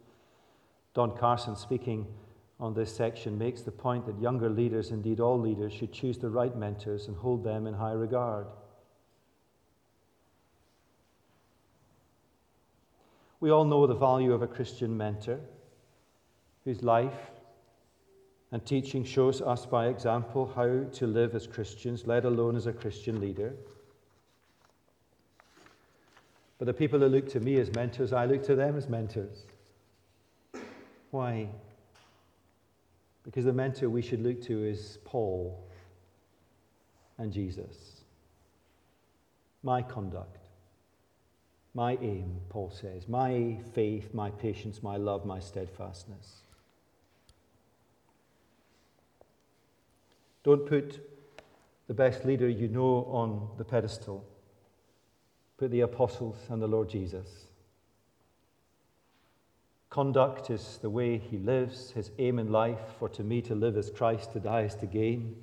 Don 0.93 1.15
Carson, 1.15 1.55
speaking 1.55 2.05
on 2.59 2.73
this 2.73 2.93
section, 2.93 3.37
makes 3.37 3.61
the 3.61 3.71
point 3.71 4.05
that 4.05 4.19
younger 4.19 4.49
leaders, 4.49 4.91
indeed 4.91 5.21
all 5.21 5.39
leaders, 5.39 5.71
should 5.71 5.93
choose 5.93 6.17
the 6.17 6.29
right 6.29 6.55
mentors 6.57 7.07
and 7.07 7.15
hold 7.15 7.43
them 7.43 7.67
in 7.67 7.73
high 7.73 7.93
regard. 7.93 8.47
We 13.43 13.51
all 13.51 13.65
know 13.65 13.85
the 13.85 13.93
value 13.93 14.31
of 14.31 14.41
a 14.41 14.47
Christian 14.47 14.95
mentor 14.95 15.37
whose 16.63 16.81
life 16.81 17.29
and 18.53 18.65
teaching 18.65 19.03
shows 19.03 19.41
us 19.41 19.65
by 19.65 19.87
example 19.87 20.49
how 20.55 20.85
to 20.99 21.07
live 21.07 21.35
as 21.35 21.45
Christians, 21.45 22.07
let 22.07 22.23
alone 22.23 22.55
as 22.55 22.67
a 22.67 22.71
Christian 22.71 23.19
leader. 23.19 23.53
But 26.57 26.67
the 26.67 26.73
people 26.73 27.01
who 27.01 27.07
look 27.07 27.27
to 27.31 27.41
me 27.41 27.59
as 27.59 27.69
mentors, 27.75 28.13
I 28.13 28.27
look 28.27 28.43
to 28.43 28.55
them 28.55 28.77
as 28.77 28.87
mentors. 28.87 29.43
Why? 31.11 31.49
Because 33.25 33.43
the 33.43 33.51
mentor 33.51 33.89
we 33.89 34.01
should 34.01 34.23
look 34.23 34.41
to 34.43 34.63
is 34.63 34.99
Paul 35.03 35.61
and 37.17 37.33
Jesus. 37.33 38.05
My 39.63 39.81
conduct, 39.81 40.42
my 41.73 41.97
aim, 42.01 42.39
Paul 42.49 42.69
says, 42.69 43.07
my 43.07 43.57
faith, 43.73 44.13
my 44.13 44.29
patience, 44.29 44.83
my 44.83 44.97
love, 44.97 45.25
my 45.25 45.39
steadfastness. 45.39 46.43
Don't 50.43 50.65
put 50.67 50.99
the 51.87 51.93
best 51.93 52.25
leader 52.25 52.47
you 52.47 52.67
know 52.67 53.07
on 53.09 53.49
the 53.57 53.63
pedestal. 53.63 54.25
Put 55.57 55.71
the 55.71 55.81
apostles 55.81 56.37
and 56.49 56.61
the 56.61 56.67
Lord 56.67 56.89
Jesus. 56.89 57.47
Conduct 59.89 60.49
is 60.49 60.79
the 60.81 60.89
way 60.89 61.17
he 61.17 61.37
lives, 61.37 61.91
his 61.91 62.11
aim 62.17 62.39
in 62.39 62.51
life, 62.51 62.79
for 62.99 63.07
to 63.09 63.23
me 63.23 63.41
to 63.43 63.55
live 63.55 63.77
is 63.77 63.89
Christ, 63.89 64.33
to 64.33 64.39
die 64.39 64.61
is 64.61 64.75
to 64.75 64.85
gain. 64.85 65.35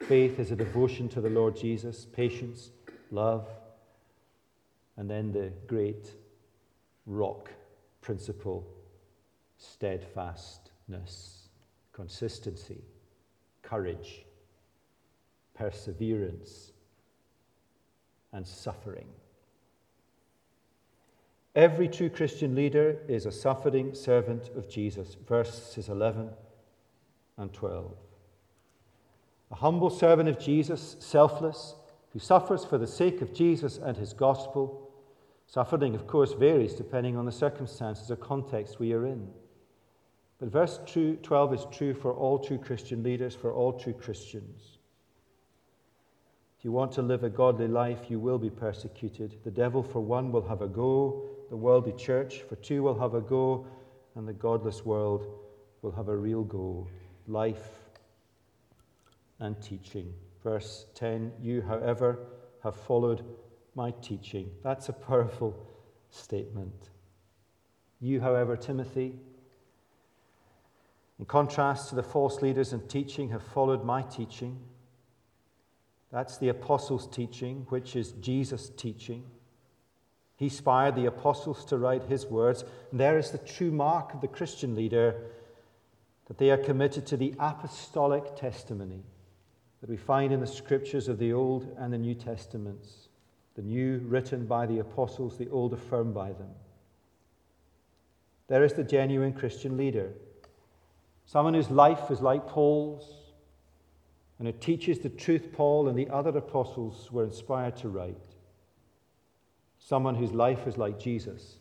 Faith 0.00 0.38
is 0.38 0.50
a 0.50 0.56
devotion 0.56 1.08
to 1.10 1.20
the 1.20 1.28
Lord 1.28 1.56
Jesus, 1.56 2.06
patience, 2.12 2.70
love, 3.10 3.48
and 5.00 5.08
then 5.08 5.32
the 5.32 5.50
great 5.66 6.10
rock 7.06 7.50
principle 8.02 8.66
steadfastness, 9.56 11.48
consistency, 11.90 12.82
courage, 13.62 14.26
perseverance, 15.54 16.72
and 18.34 18.46
suffering. 18.46 19.06
Every 21.54 21.88
true 21.88 22.10
Christian 22.10 22.54
leader 22.54 22.98
is 23.08 23.24
a 23.24 23.32
suffering 23.32 23.94
servant 23.94 24.50
of 24.54 24.68
Jesus. 24.68 25.16
Verses 25.26 25.88
11 25.88 26.28
and 27.38 27.50
12. 27.54 27.94
A 29.50 29.54
humble 29.54 29.88
servant 29.88 30.28
of 30.28 30.38
Jesus, 30.38 30.96
selfless, 31.00 31.74
who 32.12 32.18
suffers 32.18 32.66
for 32.66 32.76
the 32.76 32.86
sake 32.86 33.22
of 33.22 33.32
Jesus 33.32 33.78
and 33.78 33.96
his 33.96 34.12
gospel. 34.12 34.88
Suffering, 35.50 35.96
of 35.96 36.06
course, 36.06 36.32
varies 36.32 36.74
depending 36.74 37.16
on 37.16 37.26
the 37.26 37.32
circumstances 37.32 38.08
or 38.08 38.14
context 38.14 38.78
we 38.78 38.92
are 38.92 39.04
in. 39.04 39.28
But 40.38 40.52
verse 40.52 40.78
12 40.86 41.54
is 41.54 41.66
true 41.72 41.92
for 41.92 42.14
all 42.14 42.38
true 42.38 42.56
Christian 42.56 43.02
leaders, 43.02 43.34
for 43.34 43.52
all 43.52 43.72
true 43.72 43.92
Christians. 43.92 44.78
If 46.56 46.64
you 46.64 46.70
want 46.70 46.92
to 46.92 47.02
live 47.02 47.24
a 47.24 47.28
godly 47.28 47.66
life, 47.66 48.08
you 48.08 48.20
will 48.20 48.38
be 48.38 48.48
persecuted. 48.48 49.38
The 49.42 49.50
devil, 49.50 49.82
for 49.82 49.98
one, 49.98 50.30
will 50.30 50.46
have 50.46 50.62
a 50.62 50.68
go, 50.68 51.24
the 51.50 51.56
worldly 51.56 51.94
church, 51.94 52.42
for 52.42 52.54
two, 52.54 52.84
will 52.84 53.00
have 53.00 53.14
a 53.14 53.20
go, 53.20 53.66
and 54.14 54.28
the 54.28 54.32
godless 54.32 54.84
world 54.84 55.26
will 55.82 55.90
have 55.90 56.08
a 56.08 56.16
real 56.16 56.44
go. 56.44 56.86
Life 57.26 57.70
and 59.40 59.60
teaching. 59.60 60.14
Verse 60.44 60.86
10 60.94 61.32
You, 61.42 61.60
however, 61.60 62.20
have 62.62 62.76
followed 62.76 63.24
my 63.74 63.92
teaching. 64.02 64.50
That's 64.62 64.88
a 64.88 64.92
powerful 64.92 65.66
statement. 66.10 66.90
You, 68.00 68.20
however, 68.20 68.56
Timothy, 68.56 69.14
in 71.18 71.26
contrast 71.26 71.90
to 71.90 71.94
the 71.94 72.02
false 72.02 72.40
leaders 72.40 72.72
in 72.72 72.80
teaching, 72.88 73.28
have 73.28 73.42
followed 73.42 73.84
my 73.84 74.02
teaching. 74.02 74.58
That's 76.10 76.38
the 76.38 76.48
apostles' 76.48 77.06
teaching, 77.06 77.66
which 77.68 77.94
is 77.94 78.12
Jesus' 78.12 78.70
teaching. 78.70 79.24
He 80.36 80.46
inspired 80.46 80.96
the 80.96 81.04
apostles 81.04 81.66
to 81.66 81.76
write 81.76 82.04
his 82.04 82.24
words. 82.24 82.64
And 82.90 82.98
there 82.98 83.18
is 83.18 83.30
the 83.30 83.38
true 83.38 83.70
mark 83.70 84.14
of 84.14 84.22
the 84.22 84.28
Christian 84.28 84.74
leader 84.74 85.14
that 86.28 86.38
they 86.38 86.50
are 86.50 86.56
committed 86.56 87.06
to 87.08 87.18
the 87.18 87.34
apostolic 87.38 88.34
testimony 88.36 89.04
that 89.82 89.90
we 89.90 89.98
find 89.98 90.32
in 90.32 90.40
the 90.40 90.46
scriptures 90.46 91.08
of 91.08 91.18
the 91.18 91.34
Old 91.34 91.76
and 91.78 91.92
the 91.92 91.98
New 91.98 92.14
Testaments. 92.14 93.09
The 93.60 93.66
new 93.66 93.98
written 94.06 94.46
by 94.46 94.64
the 94.64 94.78
apostles, 94.78 95.36
the 95.36 95.50
old 95.50 95.74
affirmed 95.74 96.14
by 96.14 96.32
them. 96.32 96.48
There 98.48 98.64
is 98.64 98.72
the 98.72 98.82
genuine 98.82 99.34
Christian 99.34 99.76
leader, 99.76 100.14
someone 101.26 101.52
whose 101.52 101.68
life 101.68 102.10
is 102.10 102.22
like 102.22 102.46
Paul's 102.46 103.34
and 104.38 104.48
it 104.48 104.62
teaches 104.62 105.00
the 105.00 105.10
truth 105.10 105.52
Paul 105.52 105.88
and 105.88 105.98
the 105.98 106.08
other 106.08 106.30
apostles 106.30 107.12
were 107.12 107.24
inspired 107.24 107.76
to 107.76 107.90
write. 107.90 108.16
Someone 109.78 110.14
whose 110.14 110.32
life 110.32 110.66
is 110.66 110.78
like 110.78 110.98
Jesus 110.98 111.58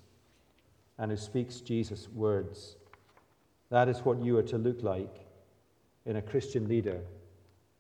and 0.98 1.12
who 1.12 1.18
speaks 1.18 1.60
Jesus' 1.60 2.08
words. 2.08 2.78
That 3.72 3.90
is 3.90 4.06
what 4.06 4.24
you 4.24 4.38
are 4.38 4.44
to 4.44 4.58
look 4.58 4.84
like 4.84 5.28
in 6.06 6.16
a 6.16 6.22
Christian 6.22 6.70
leader. 6.70 7.02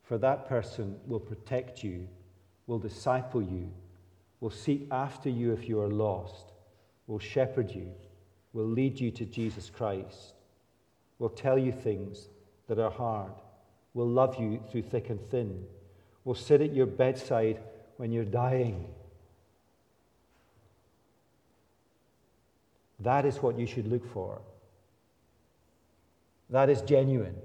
For 0.03 0.17
that 0.17 0.49
person 0.49 0.97
will 1.07 1.21
protect 1.21 1.85
you, 1.85 2.05
will 2.67 2.79
disciple 2.79 3.41
you, 3.41 3.71
will 4.39 4.49
seek 4.49 4.87
after 4.91 5.29
you 5.29 5.51
if 5.51 5.67
you 5.67 5.79
are 5.81 5.89
lost, 5.89 6.53
will 7.07 7.19
shepherd 7.19 7.71
you, 7.71 7.91
will 8.53 8.67
lead 8.67 8.99
you 8.99 9.11
to 9.11 9.25
Jesus 9.25 9.69
Christ, 9.69 10.33
will 11.17 11.29
tell 11.29 11.57
you 11.57 11.71
things 11.71 12.29
that 12.67 12.79
are 12.79 12.91
hard 12.91 13.33
will 13.93 14.07
love 14.07 14.39
you 14.39 14.61
through 14.71 14.83
thick 14.83 15.09
and 15.09 15.19
thin, 15.29 15.65
will 16.23 16.35
sit 16.35 16.61
at 16.61 16.73
your 16.73 16.85
bedside 16.85 17.59
when 17.97 18.11
you're 18.11 18.25
dying. 18.25 18.85
That 22.99 23.25
is 23.25 23.37
what 23.37 23.57
you 23.57 23.65
should 23.65 23.87
look 23.87 24.09
for. 24.13 24.41
That 26.49 26.69
is 26.69 26.81
genuine. 26.81 27.35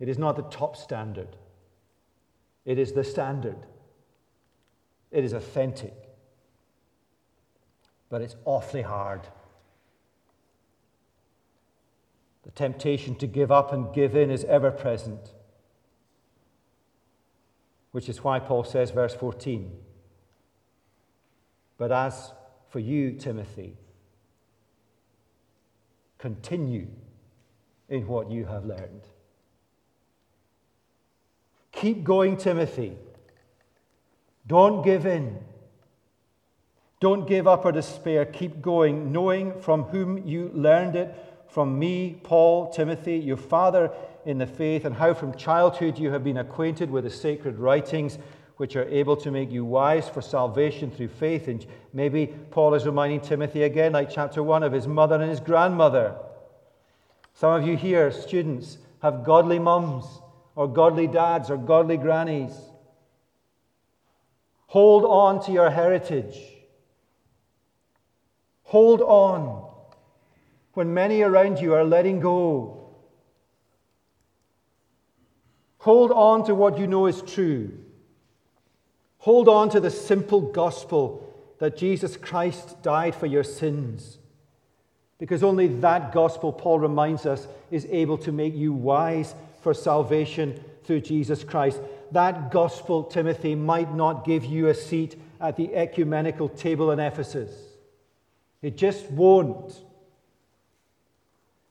It 0.00 0.08
is 0.08 0.18
not 0.18 0.36
the 0.36 0.42
top 0.42 0.76
standard, 0.76 1.36
it 2.64 2.78
is 2.78 2.92
the 2.92 3.04
standard. 3.04 3.58
It 5.14 5.22
is 5.22 5.32
authentic. 5.32 5.94
But 8.10 8.20
it's 8.20 8.34
awfully 8.44 8.82
hard. 8.82 9.20
The 12.42 12.50
temptation 12.50 13.14
to 13.16 13.28
give 13.28 13.52
up 13.52 13.72
and 13.72 13.94
give 13.94 14.16
in 14.16 14.28
is 14.28 14.42
ever 14.44 14.72
present, 14.72 15.32
which 17.92 18.08
is 18.08 18.24
why 18.24 18.40
Paul 18.40 18.64
says, 18.64 18.90
verse 18.90 19.14
14, 19.14 19.70
But 21.78 21.92
as 21.92 22.32
for 22.68 22.80
you, 22.80 23.12
Timothy, 23.12 23.76
continue 26.18 26.88
in 27.88 28.08
what 28.08 28.32
you 28.32 28.46
have 28.46 28.64
learned. 28.64 29.02
Keep 31.70 32.02
going, 32.02 32.36
Timothy. 32.36 32.98
Don't 34.46 34.82
give 34.82 35.06
in. 35.06 35.38
Don't 37.00 37.26
give 37.26 37.46
up 37.46 37.64
or 37.64 37.72
despair. 37.72 38.24
Keep 38.24 38.62
going, 38.62 39.12
knowing 39.12 39.60
from 39.60 39.84
whom 39.84 40.26
you 40.26 40.50
learned 40.54 40.96
it 40.96 41.14
from 41.48 41.78
me, 41.78 42.18
Paul, 42.22 42.72
Timothy, 42.72 43.16
your 43.16 43.36
father 43.36 43.92
in 44.24 44.38
the 44.38 44.46
faith, 44.46 44.84
and 44.84 44.94
how 44.94 45.14
from 45.14 45.36
childhood 45.36 45.98
you 45.98 46.10
have 46.10 46.24
been 46.24 46.38
acquainted 46.38 46.90
with 46.90 47.04
the 47.04 47.10
sacred 47.10 47.58
writings 47.58 48.18
which 48.56 48.76
are 48.76 48.88
able 48.88 49.16
to 49.16 49.30
make 49.30 49.50
you 49.50 49.64
wise 49.64 50.08
for 50.08 50.22
salvation 50.22 50.90
through 50.90 51.08
faith. 51.08 51.48
And 51.48 51.64
maybe 51.92 52.26
Paul 52.50 52.74
is 52.74 52.86
reminding 52.86 53.20
Timothy 53.20 53.64
again, 53.64 53.92
like 53.92 54.10
chapter 54.10 54.42
1, 54.42 54.62
of 54.62 54.72
his 54.72 54.86
mother 54.86 55.16
and 55.16 55.30
his 55.30 55.40
grandmother. 55.40 56.16
Some 57.34 57.52
of 57.52 57.66
you 57.66 57.76
here, 57.76 58.10
students, 58.10 58.78
have 59.02 59.24
godly 59.24 59.58
mums, 59.58 60.04
or 60.56 60.68
godly 60.68 61.06
dads, 61.06 61.50
or 61.50 61.56
godly 61.56 61.96
grannies. 61.96 62.52
Hold 64.74 65.04
on 65.04 65.40
to 65.44 65.52
your 65.52 65.70
heritage. 65.70 66.36
Hold 68.64 69.02
on 69.02 69.70
when 70.72 70.92
many 70.92 71.22
around 71.22 71.60
you 71.60 71.74
are 71.74 71.84
letting 71.84 72.18
go. 72.18 72.88
Hold 75.78 76.10
on 76.10 76.44
to 76.46 76.56
what 76.56 76.76
you 76.76 76.88
know 76.88 77.06
is 77.06 77.22
true. 77.22 77.70
Hold 79.18 79.46
on 79.46 79.70
to 79.70 79.78
the 79.78 79.92
simple 79.92 80.40
gospel 80.40 81.32
that 81.60 81.76
Jesus 81.76 82.16
Christ 82.16 82.82
died 82.82 83.14
for 83.14 83.26
your 83.26 83.44
sins. 83.44 84.18
Because 85.18 85.44
only 85.44 85.68
that 85.68 86.12
gospel, 86.12 86.52
Paul 86.52 86.80
reminds 86.80 87.26
us, 87.26 87.46
is 87.70 87.86
able 87.92 88.18
to 88.18 88.32
make 88.32 88.56
you 88.56 88.72
wise 88.72 89.36
for 89.62 89.72
salvation 89.72 90.58
through 90.82 91.02
Jesus 91.02 91.44
Christ. 91.44 91.80
That 92.12 92.50
gospel, 92.50 93.04
Timothy, 93.04 93.54
might 93.54 93.94
not 93.94 94.24
give 94.24 94.44
you 94.44 94.68
a 94.68 94.74
seat 94.74 95.20
at 95.40 95.56
the 95.56 95.74
ecumenical 95.74 96.48
table 96.48 96.90
in 96.90 97.00
Ephesus. 97.00 97.52
It 98.62 98.76
just 98.76 99.10
won't. 99.10 99.74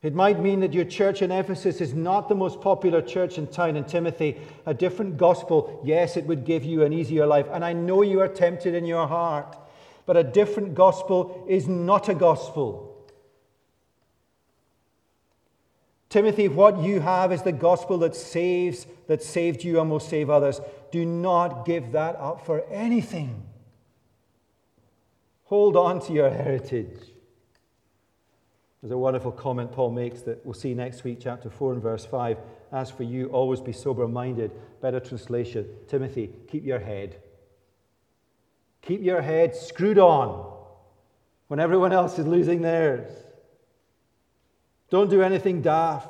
It 0.02 0.14
might 0.14 0.38
mean 0.38 0.60
that 0.60 0.74
your 0.74 0.84
church 0.84 1.22
in 1.22 1.32
Ephesus 1.32 1.80
is 1.80 1.94
not 1.94 2.28
the 2.28 2.34
most 2.34 2.60
popular 2.60 3.00
church 3.00 3.38
in 3.38 3.46
town. 3.46 3.74
In 3.74 3.84
Timothy, 3.84 4.38
a 4.66 4.74
different 4.74 5.16
gospel, 5.16 5.80
yes, 5.82 6.16
it 6.16 6.26
would 6.26 6.44
give 6.44 6.62
you 6.62 6.84
an 6.84 6.92
easier 6.92 7.26
life. 7.26 7.46
And 7.50 7.64
I 7.64 7.72
know 7.72 8.02
you 8.02 8.20
are 8.20 8.28
tempted 8.28 8.74
in 8.74 8.84
your 8.84 9.06
heart, 9.06 9.56
but 10.04 10.16
a 10.16 10.22
different 10.22 10.74
gospel 10.74 11.44
is 11.48 11.66
not 11.66 12.08
a 12.10 12.14
gospel. 12.14 12.93
Timothy, 16.14 16.46
what 16.46 16.80
you 16.80 17.00
have 17.00 17.32
is 17.32 17.42
the 17.42 17.50
gospel 17.50 17.98
that 17.98 18.14
saves, 18.14 18.86
that 19.08 19.20
saved 19.20 19.64
you 19.64 19.80
and 19.80 19.90
will 19.90 19.98
save 19.98 20.30
others. 20.30 20.60
Do 20.92 21.04
not 21.04 21.66
give 21.66 21.90
that 21.90 22.14
up 22.20 22.46
for 22.46 22.64
anything. 22.70 23.42
Hold 25.46 25.76
on 25.76 26.00
to 26.02 26.12
your 26.12 26.30
heritage. 26.30 27.00
There's 28.80 28.92
a 28.92 28.96
wonderful 28.96 29.32
comment 29.32 29.72
Paul 29.72 29.90
makes 29.90 30.20
that 30.20 30.46
we'll 30.46 30.54
see 30.54 30.72
next 30.72 31.02
week, 31.02 31.18
chapter 31.20 31.50
4 31.50 31.72
and 31.72 31.82
verse 31.82 32.04
5. 32.04 32.38
As 32.70 32.92
for 32.92 33.02
you, 33.02 33.26
always 33.30 33.60
be 33.60 33.72
sober 33.72 34.06
minded. 34.06 34.52
Better 34.80 35.00
translation 35.00 35.66
Timothy, 35.88 36.30
keep 36.46 36.64
your 36.64 36.78
head. 36.78 37.16
Keep 38.82 39.02
your 39.02 39.20
head 39.20 39.56
screwed 39.56 39.98
on 39.98 40.48
when 41.48 41.58
everyone 41.58 41.92
else 41.92 42.20
is 42.20 42.26
losing 42.28 42.62
theirs. 42.62 43.23
Don't 44.90 45.10
do 45.10 45.22
anything 45.22 45.62
daft. 45.62 46.08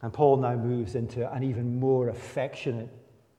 And 0.00 0.12
Paul 0.12 0.36
now 0.36 0.54
moves 0.54 0.94
into 0.94 1.30
an 1.32 1.42
even 1.42 1.80
more 1.80 2.08
affectionate 2.08 2.88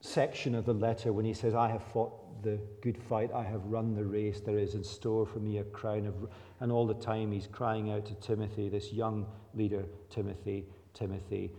section 0.01 0.55
of 0.55 0.65
the 0.65 0.73
letter 0.73 1.13
when 1.13 1.25
he 1.25 1.33
says, 1.33 1.55
I 1.55 1.69
have 1.69 1.83
fought 1.83 2.43
the 2.43 2.59
good 2.81 2.97
fight, 2.97 3.31
I 3.33 3.43
have 3.43 3.65
run 3.65 3.95
the 3.95 4.03
race, 4.03 4.39
there 4.39 4.57
is 4.57 4.75
in 4.75 4.83
store 4.83 5.25
for 5.25 5.39
me 5.39 5.57
a 5.57 5.63
crown 5.63 6.05
of. 6.05 6.15
And 6.59 6.71
all 6.71 6.85
the 6.85 6.93
time 6.93 7.31
he's 7.31 7.47
crying 7.47 7.91
out 7.91 8.05
to 8.07 8.13
Timothy, 8.15 8.69
this 8.69 8.91
young 8.91 9.25
leader, 9.53 9.85
Timothy, 10.09 10.65
Timothy, 10.93 11.51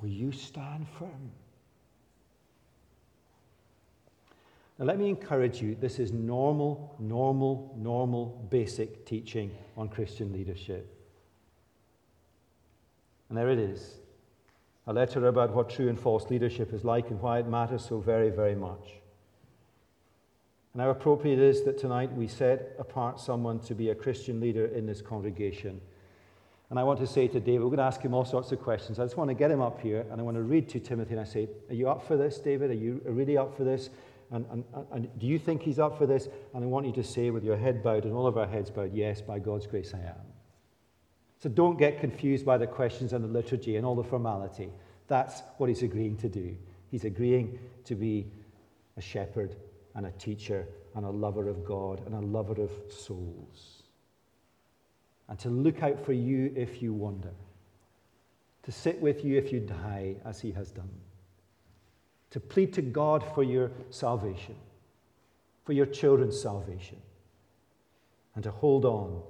will 0.00 0.08
you 0.08 0.32
stand 0.32 0.86
firm? 0.98 1.30
Now, 4.78 4.86
let 4.86 4.98
me 4.98 5.08
encourage 5.08 5.62
you 5.62 5.76
this 5.76 5.98
is 5.98 6.12
normal, 6.12 6.96
normal, 6.98 7.74
normal, 7.78 8.46
basic 8.50 9.06
teaching 9.06 9.52
on 9.76 9.88
Christian 9.88 10.32
leadership. 10.32 10.90
And 13.28 13.38
there 13.38 13.50
it 13.50 13.58
is 13.58 13.98
a 14.86 14.92
letter 14.92 15.26
about 15.28 15.54
what 15.54 15.70
true 15.70 15.88
and 15.88 15.98
false 15.98 16.28
leadership 16.28 16.74
is 16.74 16.84
like 16.84 17.08
and 17.10 17.20
why 17.20 17.38
it 17.38 17.46
matters 17.46 17.84
so 17.84 18.00
very, 18.00 18.28
very 18.30 18.54
much. 18.54 19.00
And 20.72 20.82
how 20.82 20.90
appropriate 20.90 21.38
it 21.38 21.44
is 21.44 21.62
that 21.62 21.78
tonight 21.78 22.12
we 22.12 22.26
set 22.26 22.74
apart 22.78 23.20
someone 23.20 23.60
to 23.60 23.74
be 23.74 23.90
a 23.90 23.94
Christian 23.94 24.40
leader 24.40 24.66
in 24.66 24.86
this 24.86 25.00
congregation. 25.00 25.80
And 26.68 26.78
I 26.78 26.82
want 26.82 26.98
to 27.00 27.06
say 27.06 27.28
to 27.28 27.40
David, 27.40 27.60
we're 27.60 27.68
going 27.68 27.78
to 27.78 27.84
ask 27.84 28.02
him 28.02 28.12
all 28.12 28.24
sorts 28.24 28.50
of 28.50 28.60
questions. 28.60 28.98
I 28.98 29.04
just 29.04 29.16
want 29.16 29.30
to 29.30 29.34
get 29.34 29.50
him 29.50 29.62
up 29.62 29.80
here 29.80 30.04
and 30.10 30.20
I 30.20 30.24
want 30.24 30.36
to 30.36 30.42
read 30.42 30.68
to 30.70 30.80
Timothy 30.80 31.12
and 31.12 31.20
I 31.20 31.24
say, 31.24 31.48
Are 31.70 31.74
you 31.74 31.88
up 31.88 32.06
for 32.06 32.16
this, 32.16 32.38
David? 32.38 32.70
Are 32.70 32.74
you 32.74 33.00
really 33.04 33.38
up 33.38 33.56
for 33.56 33.64
this? 33.64 33.90
And, 34.34 34.44
and, 34.50 34.64
and 34.90 35.18
do 35.20 35.28
you 35.28 35.38
think 35.38 35.62
he's 35.62 35.78
up 35.78 35.96
for 35.96 36.06
this? 36.06 36.28
And 36.54 36.64
I 36.64 36.66
want 36.66 36.86
you 36.86 36.92
to 36.94 37.04
say 37.04 37.30
with 37.30 37.44
your 37.44 37.56
head 37.56 37.84
bowed 37.84 38.04
and 38.04 38.12
all 38.12 38.26
of 38.26 38.36
our 38.36 38.48
heads 38.48 38.68
bowed, 38.68 38.92
Yes, 38.92 39.20
by 39.20 39.38
God's 39.38 39.66
grace 39.66 39.94
I 39.94 39.98
am. 39.98 40.26
So 41.38 41.48
don't 41.48 41.78
get 41.78 42.00
confused 42.00 42.44
by 42.44 42.58
the 42.58 42.66
questions 42.66 43.12
and 43.12 43.22
the 43.22 43.28
liturgy 43.28 43.76
and 43.76 43.86
all 43.86 43.94
the 43.94 44.02
formality. 44.02 44.70
That's 45.06 45.42
what 45.58 45.68
he's 45.68 45.84
agreeing 45.84 46.16
to 46.16 46.28
do. 46.28 46.56
He's 46.90 47.04
agreeing 47.04 47.60
to 47.84 47.94
be 47.94 48.26
a 48.96 49.00
shepherd 49.00 49.54
and 49.94 50.06
a 50.06 50.10
teacher 50.12 50.66
and 50.96 51.06
a 51.06 51.10
lover 51.10 51.48
of 51.48 51.64
God 51.64 52.02
and 52.04 52.14
a 52.14 52.26
lover 52.26 52.60
of 52.60 52.72
souls. 52.90 53.84
And 55.28 55.38
to 55.38 55.48
look 55.48 55.84
out 55.84 56.04
for 56.04 56.12
you 56.12 56.52
if 56.56 56.82
you 56.82 56.92
wander. 56.92 57.32
To 58.64 58.72
sit 58.72 59.00
with 59.00 59.24
you 59.24 59.38
if 59.38 59.52
you 59.52 59.60
die, 59.60 60.16
as 60.24 60.40
he 60.40 60.50
has 60.52 60.72
done. 60.72 60.90
To 62.34 62.40
plead 62.40 62.72
to 62.72 62.82
God 62.82 63.24
for 63.32 63.44
your 63.44 63.70
salvation, 63.90 64.56
for 65.62 65.72
your 65.72 65.86
children's 65.86 66.40
salvation. 66.40 66.96
And 68.34 68.42
to 68.42 68.50
hold 68.50 68.84
on 68.84 69.22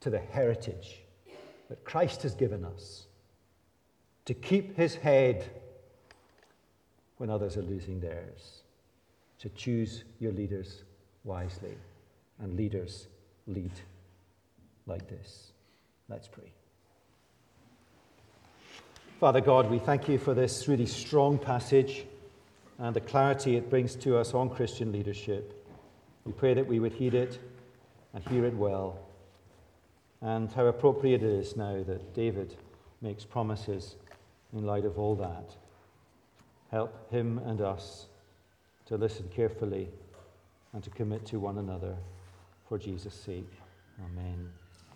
to 0.00 0.10
the 0.10 0.18
heritage 0.18 1.02
that 1.68 1.84
Christ 1.84 2.24
has 2.24 2.34
given 2.34 2.64
us, 2.64 3.06
to 4.24 4.34
keep 4.34 4.76
his 4.76 4.96
head 4.96 5.48
when 7.18 7.30
others 7.30 7.56
are 7.56 7.62
losing 7.62 8.00
theirs, 8.00 8.62
to 9.38 9.48
choose 9.50 10.02
your 10.18 10.32
leaders 10.32 10.82
wisely, 11.22 11.78
and 12.40 12.56
leaders 12.56 13.06
lead 13.46 13.70
like 14.88 15.08
this. 15.08 15.52
Let's 16.08 16.26
pray. 16.26 16.55
Father 19.18 19.40
God, 19.40 19.70
we 19.70 19.78
thank 19.78 20.10
you 20.10 20.18
for 20.18 20.34
this 20.34 20.68
really 20.68 20.84
strong 20.84 21.38
passage 21.38 22.04
and 22.78 22.94
the 22.94 23.00
clarity 23.00 23.56
it 23.56 23.70
brings 23.70 23.96
to 23.96 24.18
us 24.18 24.34
on 24.34 24.50
Christian 24.50 24.92
leadership. 24.92 25.66
We 26.26 26.32
pray 26.32 26.52
that 26.52 26.66
we 26.66 26.80
would 26.80 26.92
heed 26.92 27.14
it 27.14 27.38
and 28.12 28.22
hear 28.28 28.44
it 28.44 28.54
well 28.54 28.98
and 30.20 30.52
how 30.52 30.66
appropriate 30.66 31.22
it 31.22 31.30
is 31.30 31.56
now 31.56 31.82
that 31.84 32.12
David 32.12 32.56
makes 33.00 33.24
promises 33.24 33.96
in 34.52 34.66
light 34.66 34.84
of 34.84 34.98
all 34.98 35.14
that. 35.14 35.56
Help 36.70 37.10
him 37.10 37.38
and 37.46 37.62
us 37.62 38.08
to 38.84 38.98
listen 38.98 39.30
carefully 39.34 39.88
and 40.74 40.84
to 40.84 40.90
commit 40.90 41.24
to 41.24 41.40
one 41.40 41.56
another 41.56 41.96
for 42.68 42.76
Jesus' 42.76 43.14
sake. 43.14 43.50
Amen. 44.04 44.50